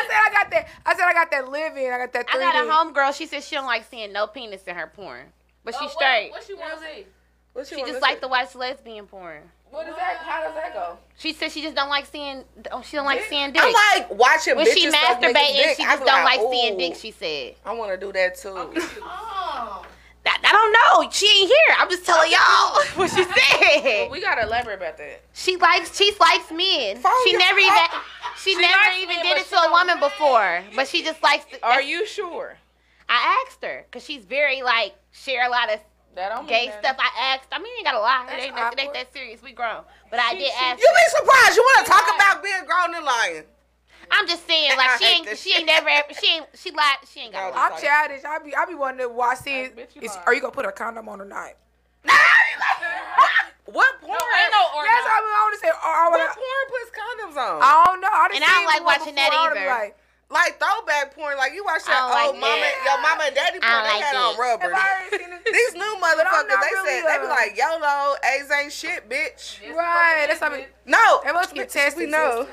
[0.07, 0.69] said I got that.
[0.87, 1.87] I said I got that living.
[1.91, 2.39] I got 3D.
[2.39, 3.15] got a homegirl.
[3.17, 5.27] She said she don't like seeing no penis in her porn,
[5.65, 6.31] but Oh, she's what- straight.
[6.31, 7.07] What, she want to see?
[7.53, 9.43] What She wanna just like to watch lesbian porn.
[9.71, 10.17] What is that?
[10.19, 10.97] How does that go?
[11.19, 12.45] She said she just don't like seeing.
[12.73, 13.61] oh, She don't like seeing dick.
[13.63, 16.95] I like watching when she suck masturbating, she I just be don't like seeing dick.
[16.95, 17.57] She said.
[17.67, 18.73] I want to do that too.
[19.03, 19.85] Oh.
[20.27, 20.73] I, I don't
[21.05, 21.11] know.
[21.11, 21.77] She ain't here.
[21.79, 24.11] I'm just telling y'all what she Well, said.
[24.11, 25.23] we gotta elaborate about that.
[25.33, 25.97] She likes.
[25.97, 26.99] She likes men.
[26.99, 27.73] Phone She never even.
[28.39, 28.45] Phone.
[28.45, 30.63] She, She never even men, did it to a don't woman before.
[30.77, 31.45] But she just likes.
[31.47, 32.57] To, Are you sure?
[33.09, 35.81] I asked her because she's very like share a lot of
[36.15, 36.81] That don't mean gay that.
[36.85, 36.97] stuff.
[36.99, 37.49] I asked.
[37.53, 38.27] I mean, you ain't gotta lie.
[38.33, 39.43] It ain't, nothing- it ain't that serious.
[39.43, 39.83] We grown.
[40.11, 40.79] But I She- did she- ask.
[40.81, 41.57] You be surprised.
[41.57, 43.45] You want to talk about being grown and lying?
[44.11, 45.39] I'm just saying, like she ain't.
[45.39, 45.89] She ain't never.
[45.89, 46.47] Ever, she ain't.
[46.55, 46.97] She lied.
[47.11, 47.53] She ain't got.
[47.55, 47.71] No, lie.
[47.73, 48.25] I'm childish.
[48.25, 49.69] I be I be wanting to watch see.
[49.75, 51.53] bitch, you Is, are you gonna put a condom on or not?
[53.69, 54.17] What porn?
[54.17, 55.21] No, ain't no or That's not.
[55.21, 55.69] what I want to say.
[55.69, 57.57] Or, I, what wanna, porn puts condoms on?
[57.61, 58.09] I don't know.
[58.09, 59.29] I And I don't like watching before.
[59.29, 59.69] that I wanna be either.
[59.69, 59.93] Like,
[60.29, 61.37] like throwback porn.
[61.37, 62.77] Like you watch that old like mama, that.
[62.85, 63.69] your mama and daddy porn.
[63.85, 64.25] They like had that.
[64.25, 64.73] on rubber.
[64.73, 65.45] have I already seen it?
[65.53, 69.61] These new motherfuckers, they really, said they be like, YOLO, A's ain't shit, bitch.
[69.77, 70.27] right.
[70.29, 70.67] That's how I mean.
[70.85, 72.05] No, It must be bitch, tested.
[72.05, 72.49] We know.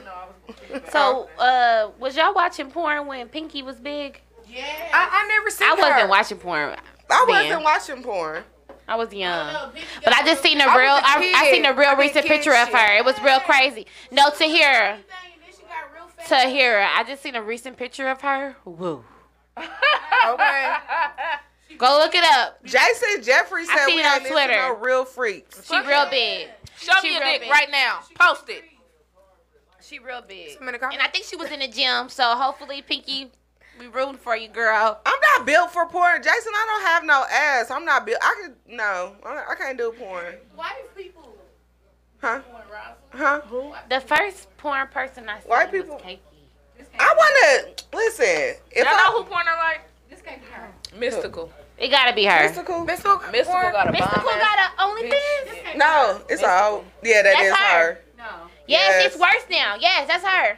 [0.92, 4.22] So, uh, was y'all watching porn when Pinky was big?
[4.48, 4.64] Yeah.
[4.94, 6.76] I, I never seen I wasn't watching porn.
[7.10, 7.28] I then.
[7.28, 8.44] wasn't watching porn.
[8.88, 9.54] I was young.
[9.54, 10.94] No, Pinky But I just seen a real.
[10.94, 12.76] was a I, I seen a real I recent kid picture of shit.
[12.76, 12.98] her.
[12.98, 13.88] It was real crazy.
[14.12, 14.96] No, to hear her.
[14.98, 15.04] thing,
[15.42, 16.44] then she got real fat.
[16.44, 16.88] To hear.
[16.94, 18.56] I just seen a recent picture of her.
[18.66, 19.04] Woo.
[20.28, 20.74] Okay.
[21.78, 22.64] Go look it up.
[22.64, 24.54] Jason Jeffrey said we it on ain't Twitter.
[24.54, 25.68] no real freaks.
[25.68, 26.48] She real big.
[26.80, 27.52] Show She me your real dick big.
[27.52, 28.00] right now.
[28.20, 28.64] Post it.
[29.82, 30.58] She real big.
[30.60, 30.90] I'm in the car.
[30.92, 32.10] And I think she was in the gym.
[32.10, 33.32] So hopefully, Pinky,
[33.80, 35.00] we rooting for you, girl.
[35.06, 36.52] I'm not built for porn, Jason.
[36.54, 37.72] I don't have no ass.
[37.72, 38.20] I'm not built.
[38.22, 39.16] I can no.
[39.26, 40.36] I I can't do porn.
[40.56, 41.36] White people.
[42.22, 42.40] Huh?
[42.40, 42.64] Going.
[43.12, 43.42] Huh?
[43.48, 43.74] Who?
[43.90, 45.98] The first porn person I seen White was people.
[45.98, 46.20] Cakey.
[47.00, 48.26] I wanna listen.
[48.72, 49.82] If Y'all I know who porn I like?
[50.10, 50.70] This can't be her.
[50.98, 51.52] Mystical.
[51.78, 52.44] It gotta be her.
[52.44, 52.86] mystical.
[52.86, 53.20] Mystical.
[53.32, 55.78] Mystical got a Mystical bomb got ass- a OnlyFans?
[55.78, 56.86] No, it's all.
[57.04, 57.78] Yeah, that That's is her.
[57.80, 58.02] her.
[58.18, 58.24] No.
[58.68, 59.06] Yes, Yes.
[59.08, 59.76] it's worse now.
[59.80, 60.58] Yes, that's her.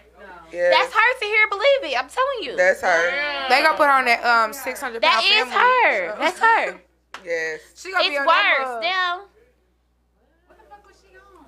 [0.52, 0.58] No.
[0.58, 2.00] Yeah, That's her to hear believe it.
[2.00, 2.56] I'm telling you.
[2.56, 3.48] that's her.
[3.50, 5.54] They gonna put on that um 600 that pound is family.
[5.54, 6.16] her.
[6.20, 6.80] That's her.
[7.26, 7.60] Yes.
[7.76, 8.84] She gonna be It's on that worse mug.
[8.84, 9.22] now.
[10.48, 11.46] What the fuck was she on?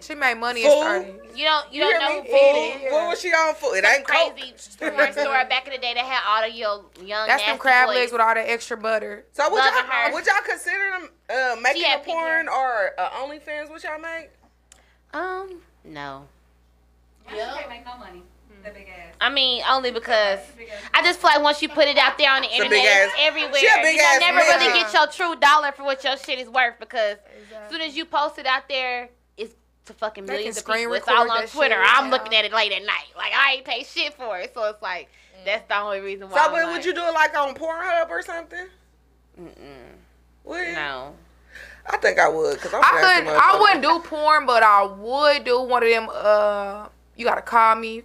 [0.00, 0.82] She made money Fool.
[0.82, 1.36] and started.
[1.36, 2.30] You don't you You don't know me?
[2.30, 2.80] who Food.
[2.88, 2.92] Fool.
[2.92, 3.76] What was she on for?
[3.76, 4.36] It Some ain't coke.
[4.36, 7.58] crazy porn store back in the day that had all the your young That's them
[7.58, 7.96] crab boys.
[7.96, 9.26] legs with all the extra butter.
[9.32, 10.12] So would Loving y'all her.
[10.14, 13.68] would y'all consider them uh, making a porn or uh, OnlyFans?
[13.68, 14.30] What y'all make?
[15.12, 16.26] Um, no.
[17.34, 17.54] Yeah.
[17.56, 18.22] can't make no money.
[18.62, 19.14] That big ass.
[19.20, 20.38] I mean, only because
[20.92, 22.84] I just feel like once you put it out there on the a internet, big
[22.84, 23.54] it's ass- everywhere.
[23.54, 26.16] she a big you ass will never really get your true dollar for what your
[26.18, 27.16] shit is worth because
[27.64, 29.08] as soon as you post it out there,
[29.38, 29.54] it's
[29.86, 30.92] to fucking They millions of people.
[30.92, 31.74] It's all on Twitter.
[31.74, 32.10] shit, I'm yeah.
[32.10, 33.08] looking at it late at night.
[33.16, 35.08] Like I ain't pay shit for it, so it's like
[35.46, 36.36] that's the only reason why.
[36.36, 38.66] So, I'm but like, would you do it like on Pornhub or something?
[39.40, 39.94] Mm-mm.
[40.44, 40.74] Would?
[40.74, 41.14] No.
[41.88, 42.82] I think I would because I'm.
[42.84, 43.28] I couldn't.
[43.28, 46.08] I wouldn't do porn, but I would do one of them.
[46.12, 46.88] Uh,
[47.20, 48.02] you gotta call me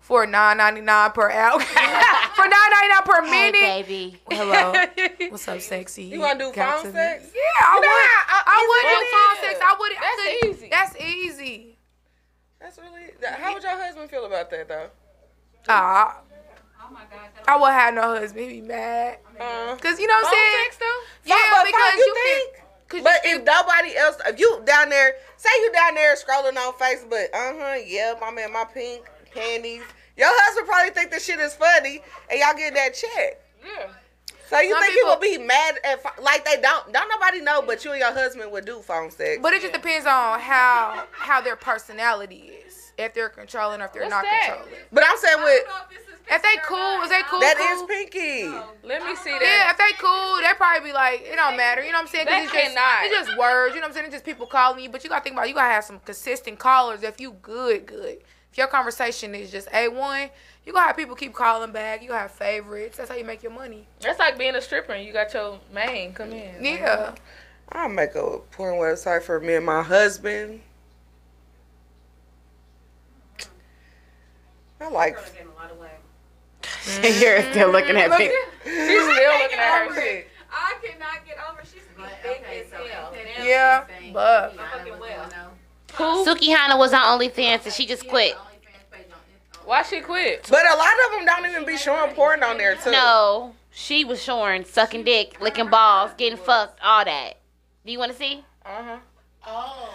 [0.00, 1.60] for nine ninety nine per hour.
[1.60, 3.60] for nine ninety nine per Hey, minute.
[3.86, 4.16] baby.
[4.30, 4.72] Hello.
[5.30, 6.04] What's up, sexy?
[6.04, 7.24] You wanna do Got phone sex?
[7.24, 7.30] me.
[7.34, 7.86] Yeah, I would.
[7.86, 9.60] how I would do phone sex.
[9.62, 9.92] I would.
[9.92, 10.68] I That's could- easy.
[10.70, 11.78] That's easy.
[12.60, 13.10] That's really.
[13.38, 14.88] How would your husband feel about that though?
[15.68, 16.20] Ah,
[16.82, 17.10] Oh my god.
[17.36, 18.50] that- I would have no husband.
[18.50, 19.18] He'd be mad.
[19.38, 20.64] Uh, Cause you know what I'm phone saying.
[20.64, 21.00] sex though?
[21.34, 22.54] Yeah, but because you you think.
[22.56, 26.14] can- Cause But you if nobody else, if you down there, say you down there
[26.16, 29.04] scrolling on Facebook, uh huh, yeah, my man, my pink
[29.34, 29.82] panties.
[30.16, 33.40] Your husband probably think this shit is funny, and y'all get that check.
[33.64, 33.88] Yeah.
[34.48, 37.40] So you Some think people- he would be mad at like they don't don't nobody
[37.40, 39.38] know, but you and your husband would do phone sex.
[39.42, 42.92] But it just depends on how how their personality is.
[42.96, 44.46] If they're controlling or if they're What's not that?
[44.58, 44.74] controlling.
[44.92, 45.64] But I'm saying with
[46.26, 47.40] If they cool, is they cool?
[47.40, 47.82] that cool?
[47.84, 48.44] is Pinky.
[48.82, 49.42] Let me see that.
[49.42, 51.82] Yeah, if they cool, they probably be like, it don't matter.
[51.82, 52.26] You know what I'm saying?
[52.26, 53.04] 'Cause They it's just, cannot.
[53.04, 53.74] it's just words.
[53.74, 54.06] You know what I'm saying?
[54.06, 54.88] It's just people calling you.
[54.88, 55.50] But you gotta think about it.
[55.50, 57.02] you gotta have some consistent callers.
[57.02, 58.18] If you good, good.
[58.50, 60.30] If your conversation is just a one,
[60.64, 62.00] you gonna have people keep calling back.
[62.02, 62.96] You gonna have favorites.
[62.96, 63.86] That's how you make your money.
[64.00, 66.64] That's like being a stripper and you got your main come in.
[66.64, 67.14] Yeah.
[67.72, 70.62] I'll make a porn website for me and my husband.
[74.80, 75.16] I like.
[76.86, 77.20] Getting a lot of whack.
[77.22, 78.30] You're still looking at me.
[78.64, 80.28] She's still looking at her shit.
[80.52, 81.62] I cannot get over.
[81.64, 83.12] She's But, big okay, as so hell.
[83.44, 85.28] Yeah, but- you know, I Fucking was well.
[85.30, 86.24] gonna know.
[86.24, 86.24] Who?
[86.34, 88.32] Sukihana was on OnlyFans and she just quit.
[88.34, 89.18] an OnlyFans page on
[89.60, 89.66] it.
[89.66, 90.46] Why she quit?
[90.50, 92.90] But a lot of them don't even be showing porn on there too.
[92.90, 97.34] No, she was showing sucking dick, licking balls, getting fucked, all that.
[97.86, 98.44] Do you want to see?
[98.64, 98.96] Uh huh.
[99.46, 99.90] Oh.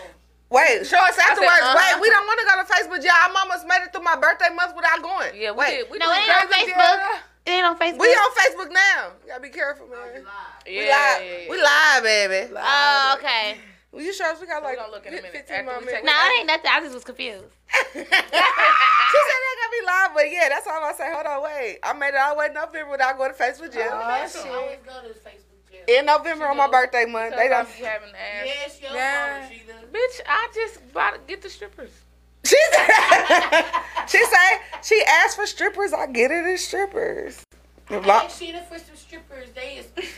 [0.50, 1.62] Wait, show us afterwards.
[1.62, 1.78] uh-huh.
[1.78, 3.04] Wait, we don't want to go to Facebook.
[3.06, 5.30] Yeah, I almost made it through my birthday month without going.
[5.38, 5.92] Yeah, we Wait, did.
[5.92, 6.72] We No, did it ain't on crazy.
[6.74, 6.98] Facebook.
[7.46, 8.00] It ain't on Facebook.
[8.02, 9.00] We on Facebook now.
[9.22, 9.98] You gotta be careful, man.
[10.02, 10.26] Yeah, we live.
[10.66, 11.50] yeah, yeah.
[11.50, 12.54] We live, baby.
[12.58, 13.58] Oh, okay.
[13.92, 14.40] Will you show us?
[14.42, 15.94] We got like gonna look in a minute 15 more minutes.
[15.94, 16.70] take No, it ain't nothing.
[16.72, 17.46] I just was confused.
[17.94, 21.10] she said they gotta be live, but yeah, that's all I say.
[21.14, 21.80] Hold on, wait.
[21.84, 23.90] I made it all the way in November without going to Facebook jail.
[23.94, 24.34] I always
[24.86, 25.49] go to Facebook jail.
[25.90, 27.68] In November on my birthday month, they don't.
[27.80, 28.46] you having to ask.
[28.46, 29.48] Yes, your Yeah.
[29.48, 31.90] fault, Bitch, I just bought to get the strippers.
[32.46, 32.88] She said,
[34.08, 35.92] she said she asked for strippers.
[35.94, 37.44] I get it as strippers.
[37.90, 39.50] If I lo- asked Sheila for some strippers.
[39.56, 40.14] They expensive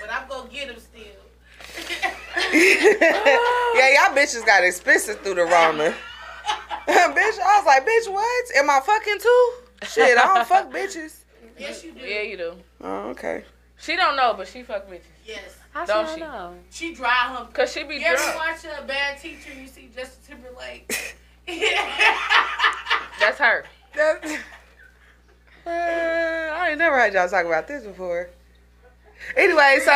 [0.00, 1.02] but I'm gonna get them still.
[2.52, 5.90] yeah, y'all bitches got expensive through the Rona.
[6.88, 8.56] bitch, I was like, bitch, what?
[8.56, 9.52] Am I fucking too?
[9.88, 11.24] Shit, I don't fuck bitches.
[11.58, 12.00] yes, you do.
[12.00, 12.54] Yeah, you do.
[12.82, 13.44] Oh, okay.
[13.82, 15.00] She don't know, but she fuck bitches.
[15.26, 15.58] Yes.
[15.72, 16.20] How Don't she?
[16.20, 16.54] know?
[16.70, 17.52] She dry hump.
[17.52, 21.16] Cause she be You ever watch a bad teacher you see Justin Timberlake?
[23.18, 23.64] That's her.
[25.64, 28.28] Uh, I ain't never heard y'all talk about this before.
[29.36, 29.92] Anyway, so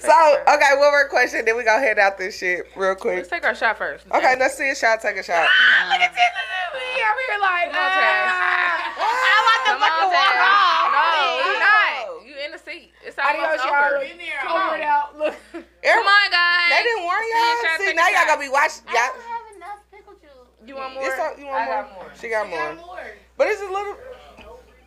[0.00, 3.16] so okay, one more question, then we gonna head out this shit real quick.
[3.16, 4.06] Let's take our shot first.
[4.10, 5.02] Okay, let's see a shot.
[5.02, 5.46] Take a shot.
[5.90, 6.20] Look at this.
[6.32, 6.80] Look at me.
[7.04, 8.24] I'm here like, Come on, Taz.
[8.26, 9.63] ah.
[9.74, 10.94] I'm about to Come on, fucking walk off.
[10.94, 11.66] No, you No.
[11.66, 12.26] not.
[12.26, 12.90] You in the seat.
[13.02, 13.74] It's almost Adios, over.
[13.74, 14.06] y'all.
[14.06, 14.94] In there, Come Pour it on.
[14.94, 15.08] out.
[15.18, 15.34] Look.
[15.52, 16.70] Come on, guys.
[16.70, 17.62] They didn't warn y'all.
[17.62, 18.26] shot, See, now y'all shot.
[18.38, 18.84] gonna be watching.
[18.88, 20.48] I Y'all, don't have enough pickle juice.
[20.66, 21.04] You want more?
[21.04, 21.82] it's a, you want I more?
[21.82, 22.08] got more.
[22.20, 22.58] She got She more.
[22.60, 23.06] got more.
[23.36, 23.96] But it's a little.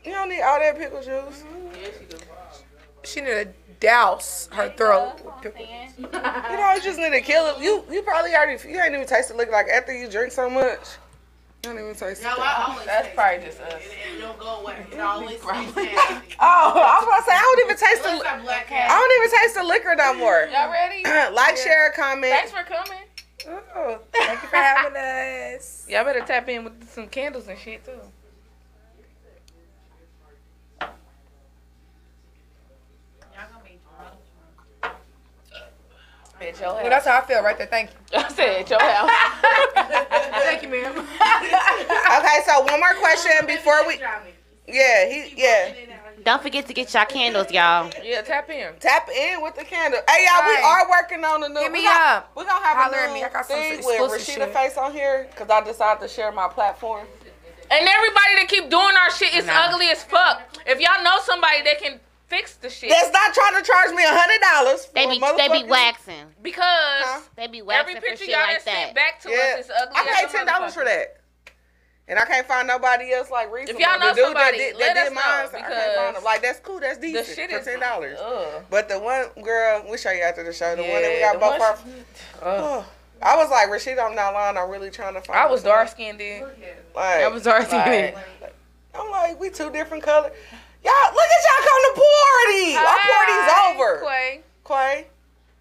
[0.06, 1.44] You don't need all that pickle juice.
[1.44, 1.76] Mm-hmm.
[1.76, 2.18] Yeah, she do.
[3.04, 3.48] She need to
[3.80, 5.20] douse her throat.
[5.24, 5.66] with pickle.
[5.98, 7.62] You know, you just need to kill it.
[7.62, 10.80] You you probably already you ain't even tasted liquor like after you drink so much.
[11.64, 12.40] You don't even taste No, it.
[12.40, 13.46] I always That's probably it.
[13.46, 13.74] just us.
[13.82, 14.86] It, it don't go away.
[14.92, 15.44] It always tastes.
[16.40, 18.70] Oh, I was about to say I don't even taste the Unless I black I
[18.70, 18.90] cat.
[18.90, 20.48] don't even taste the liquor no more.
[20.54, 21.04] Y'all ready?
[21.36, 22.32] like, share, comment.
[22.32, 23.04] Thanks for coming.
[23.76, 24.00] Oh.
[24.14, 24.96] Thank you for having
[25.58, 25.86] us.
[25.90, 27.92] Y'all better tap in with some candles and shit too.
[30.80, 30.90] Y'all
[33.52, 33.80] gonna be
[34.82, 34.96] drunk.
[36.40, 36.90] At your Well, house.
[36.90, 37.68] that's how I feel right there.
[37.68, 38.20] Thank you.
[38.20, 39.10] I said at your house.
[40.70, 41.08] Thank you, ma'am.
[42.18, 44.00] Okay, so one more question before we.
[44.68, 45.74] Yeah, he yeah.
[46.24, 47.90] Don't forget to get y'all candles, y'all.
[48.04, 48.74] yeah, tap in.
[48.80, 50.00] Tap in with the candle.
[50.10, 50.64] Hey y'all, we Right.
[50.64, 51.60] are working on the new.
[51.62, 52.32] Hit me we got- up.
[52.36, 53.24] We gonna have Holler a new me.
[53.24, 54.54] I got some thing with exclusive Rashida shit.
[54.54, 57.06] face on here because I decided to share my platform.
[57.70, 59.66] And everybody that keep doing our shit is Nah.
[59.68, 60.42] ugly as fuck.
[60.66, 64.04] If y'all know somebody that can fix the shit, That's not trying to charge me
[64.04, 64.88] a hundred dollars.
[64.94, 66.28] They be they be waxing.
[66.42, 67.22] because Huh?
[67.36, 69.66] They be every waxing for picture shit y'all like that sent back to Yeah, us
[69.66, 69.96] is ugly.
[69.96, 71.18] I as paid ten dollars for that,
[72.08, 73.82] and I can't find nobody else like recently.
[73.84, 75.68] y'all know the dude somebody, that did, let that us did know, mine, I can't
[75.68, 76.24] because find him.
[76.24, 78.18] Like that's cool, that's The decent shit for ten dollars.
[78.70, 80.76] But the one girl, we show you after the show.
[80.76, 81.76] The one that we got the both our.
[81.76, 82.06] one-
[82.42, 82.86] Ugh.
[83.20, 84.58] I was like, Rashida, I'm not lying.
[84.58, 85.40] I'm really trying to find.
[85.40, 86.44] I was dark skinned then.
[86.96, 88.14] Like, I was dark skinned.
[88.14, 88.56] like,
[88.94, 90.34] I'm like, we two different colors.
[90.88, 92.66] Y'all, look at y'all come to party.
[92.80, 93.92] Our party's over.
[94.08, 94.42] Quay.
[94.66, 95.08] Quay,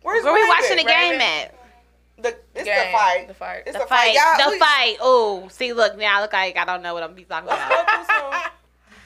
[0.02, 0.48] where's Where we Raven?
[0.56, 1.20] watching the game Raven.
[1.20, 1.52] at?
[2.18, 2.86] The, it's Game.
[2.86, 3.28] the fight.
[3.28, 3.62] The fight.
[3.66, 4.14] It's The the, fight.
[4.16, 4.38] fight.
[4.38, 4.96] Y'all, The we- fight.
[5.00, 6.18] Oh, see, look now.
[6.18, 7.86] I look like I don't know what I'm be talking Let's about.
[7.86, 8.32] go through some.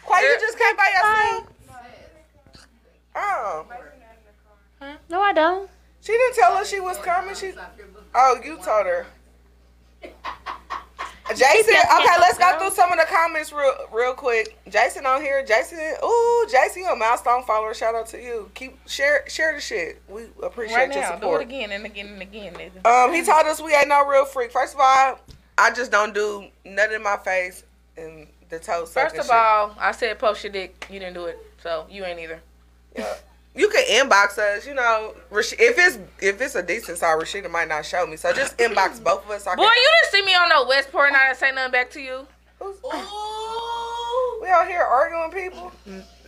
[0.06, 1.46] Quay, you er, just came by yourself.
[3.16, 3.66] Oh,
[4.80, 4.94] Huh?
[5.10, 5.68] No, I don't.
[6.00, 7.34] she didn't tell us she was coming.
[7.34, 7.52] She.
[8.14, 9.06] Oh, you told her.
[11.37, 14.57] Jason, okay, let's go through some of the comments real, real quick.
[14.68, 17.74] Jason on here, Jason, ooh, Jason, you a milestone follower.
[17.74, 18.51] Shout out to you.
[18.55, 20.03] Keep share, share the shit.
[20.09, 22.87] We appreciate Right your now, do it again and again and again, nigga.
[22.87, 24.51] Um, he told us we ain't no real freak.
[24.53, 25.18] First of all,
[25.59, 27.64] I just don't do nothing in my face
[27.97, 29.33] and the toe First of shit.
[29.33, 30.87] all, I said post your dick.
[30.91, 32.41] You didn't do it, so you ain't either.
[32.97, 33.14] Yeah.
[33.55, 35.14] You can inbox us, you know.
[35.32, 38.16] If it's if it's a decent size, Rashida might not show me.
[38.16, 39.44] So just inbox both of us.
[39.44, 41.53] So I Boy, can- you didn't see me on no Westport and I didn't say
[41.53, 42.26] nothing back to you.
[42.61, 42.78] Who's-
[44.42, 45.72] we out here arguing people.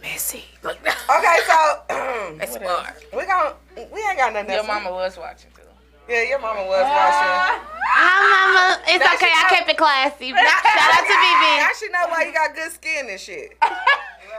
[0.02, 0.44] Messy.
[0.64, 0.78] Look.
[0.80, 1.82] Okay, so
[2.38, 2.64] That's Whatever.
[2.64, 3.04] smart.
[3.16, 3.54] we gon'
[3.92, 4.50] we ain't got nothing.
[4.50, 4.66] Your else.
[4.66, 5.62] mama was watching too.
[6.08, 6.90] Yeah, your mama was watching.
[6.90, 7.68] Ah.
[7.94, 8.82] Hi, mama.
[8.88, 9.30] It's Now okay.
[9.32, 10.30] I know- kept it classy.
[10.30, 11.58] Shout out to BB.
[11.60, 13.56] Now she know why you got good skin and shit.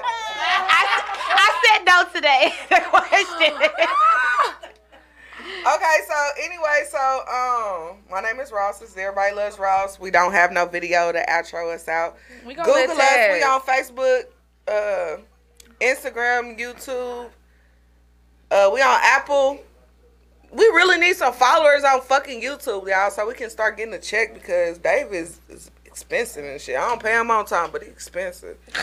[0.01, 0.81] I,
[1.35, 2.53] I said no today.
[2.69, 3.53] The question.
[5.65, 6.13] Okay, so
[6.43, 8.79] anyway, so um, my name is Ross.
[8.79, 9.97] This is Everybody Loves Ross.
[9.97, 12.17] We don't have no video to outro us out.
[12.45, 12.97] We gonna Google us.
[12.97, 13.55] let We Taz.
[13.55, 14.23] on Facebook,
[14.67, 15.21] uh,
[15.79, 17.29] Instagram, YouTube.
[18.51, 19.59] Uh, we on Apple.
[20.51, 23.99] We really need some followers on fucking YouTube, y'all, so we can start getting a
[23.99, 26.75] check because Dave is, is expensive and shit.
[26.75, 28.57] I don't pay him on time, but he's expensive.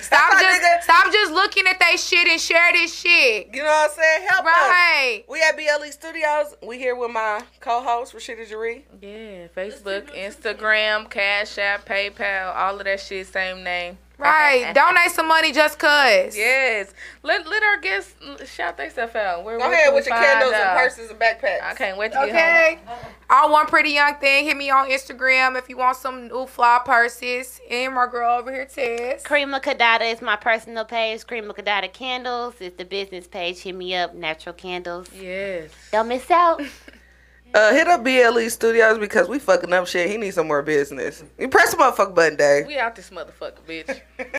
[0.00, 0.82] Stop just nigga.
[0.82, 3.48] stop just looking at they shit and share this shit.
[3.52, 4.28] You know what I'm saying?
[4.28, 4.52] Help us.
[4.52, 5.24] Right.
[5.28, 5.40] money.
[5.40, 6.56] We at BLE Studios.
[6.66, 8.82] We here with my co-host Rashida Jaree.
[9.02, 13.98] Yeah, Facebook, Instagram, Cash App, PayPal, all of that shit, same name.
[14.20, 14.74] Right.
[14.74, 16.36] Donate some money just cuz.
[16.36, 16.92] Yes.
[17.22, 18.14] Let let our guests
[18.46, 19.44] shout themselves out.
[19.44, 21.62] Where, Go where ahead with your find candles and purses and backpacks.
[21.62, 22.78] I can't wait to get Okay.
[23.28, 24.44] I want pretty young thing.
[24.44, 27.60] Hit me on Instagram if you want some new fly purses.
[27.70, 29.22] And my girl over here, Tess.
[29.22, 31.26] Cream of Cadata is my personal page.
[31.26, 33.60] Cream of Cadata Candles is the business page.
[33.60, 34.14] Hit me up.
[34.14, 35.08] Natural candles.
[35.08, 35.18] home.
[35.22, 35.70] Yes.
[35.92, 36.62] Don't miss out.
[37.52, 40.08] Uh, hit up BLE Studios because we fucking up shit.
[40.08, 41.24] He needs some more business.
[41.38, 42.66] You press the motherfucking button, Dave.
[42.66, 44.00] We out this motherfucker, bitch.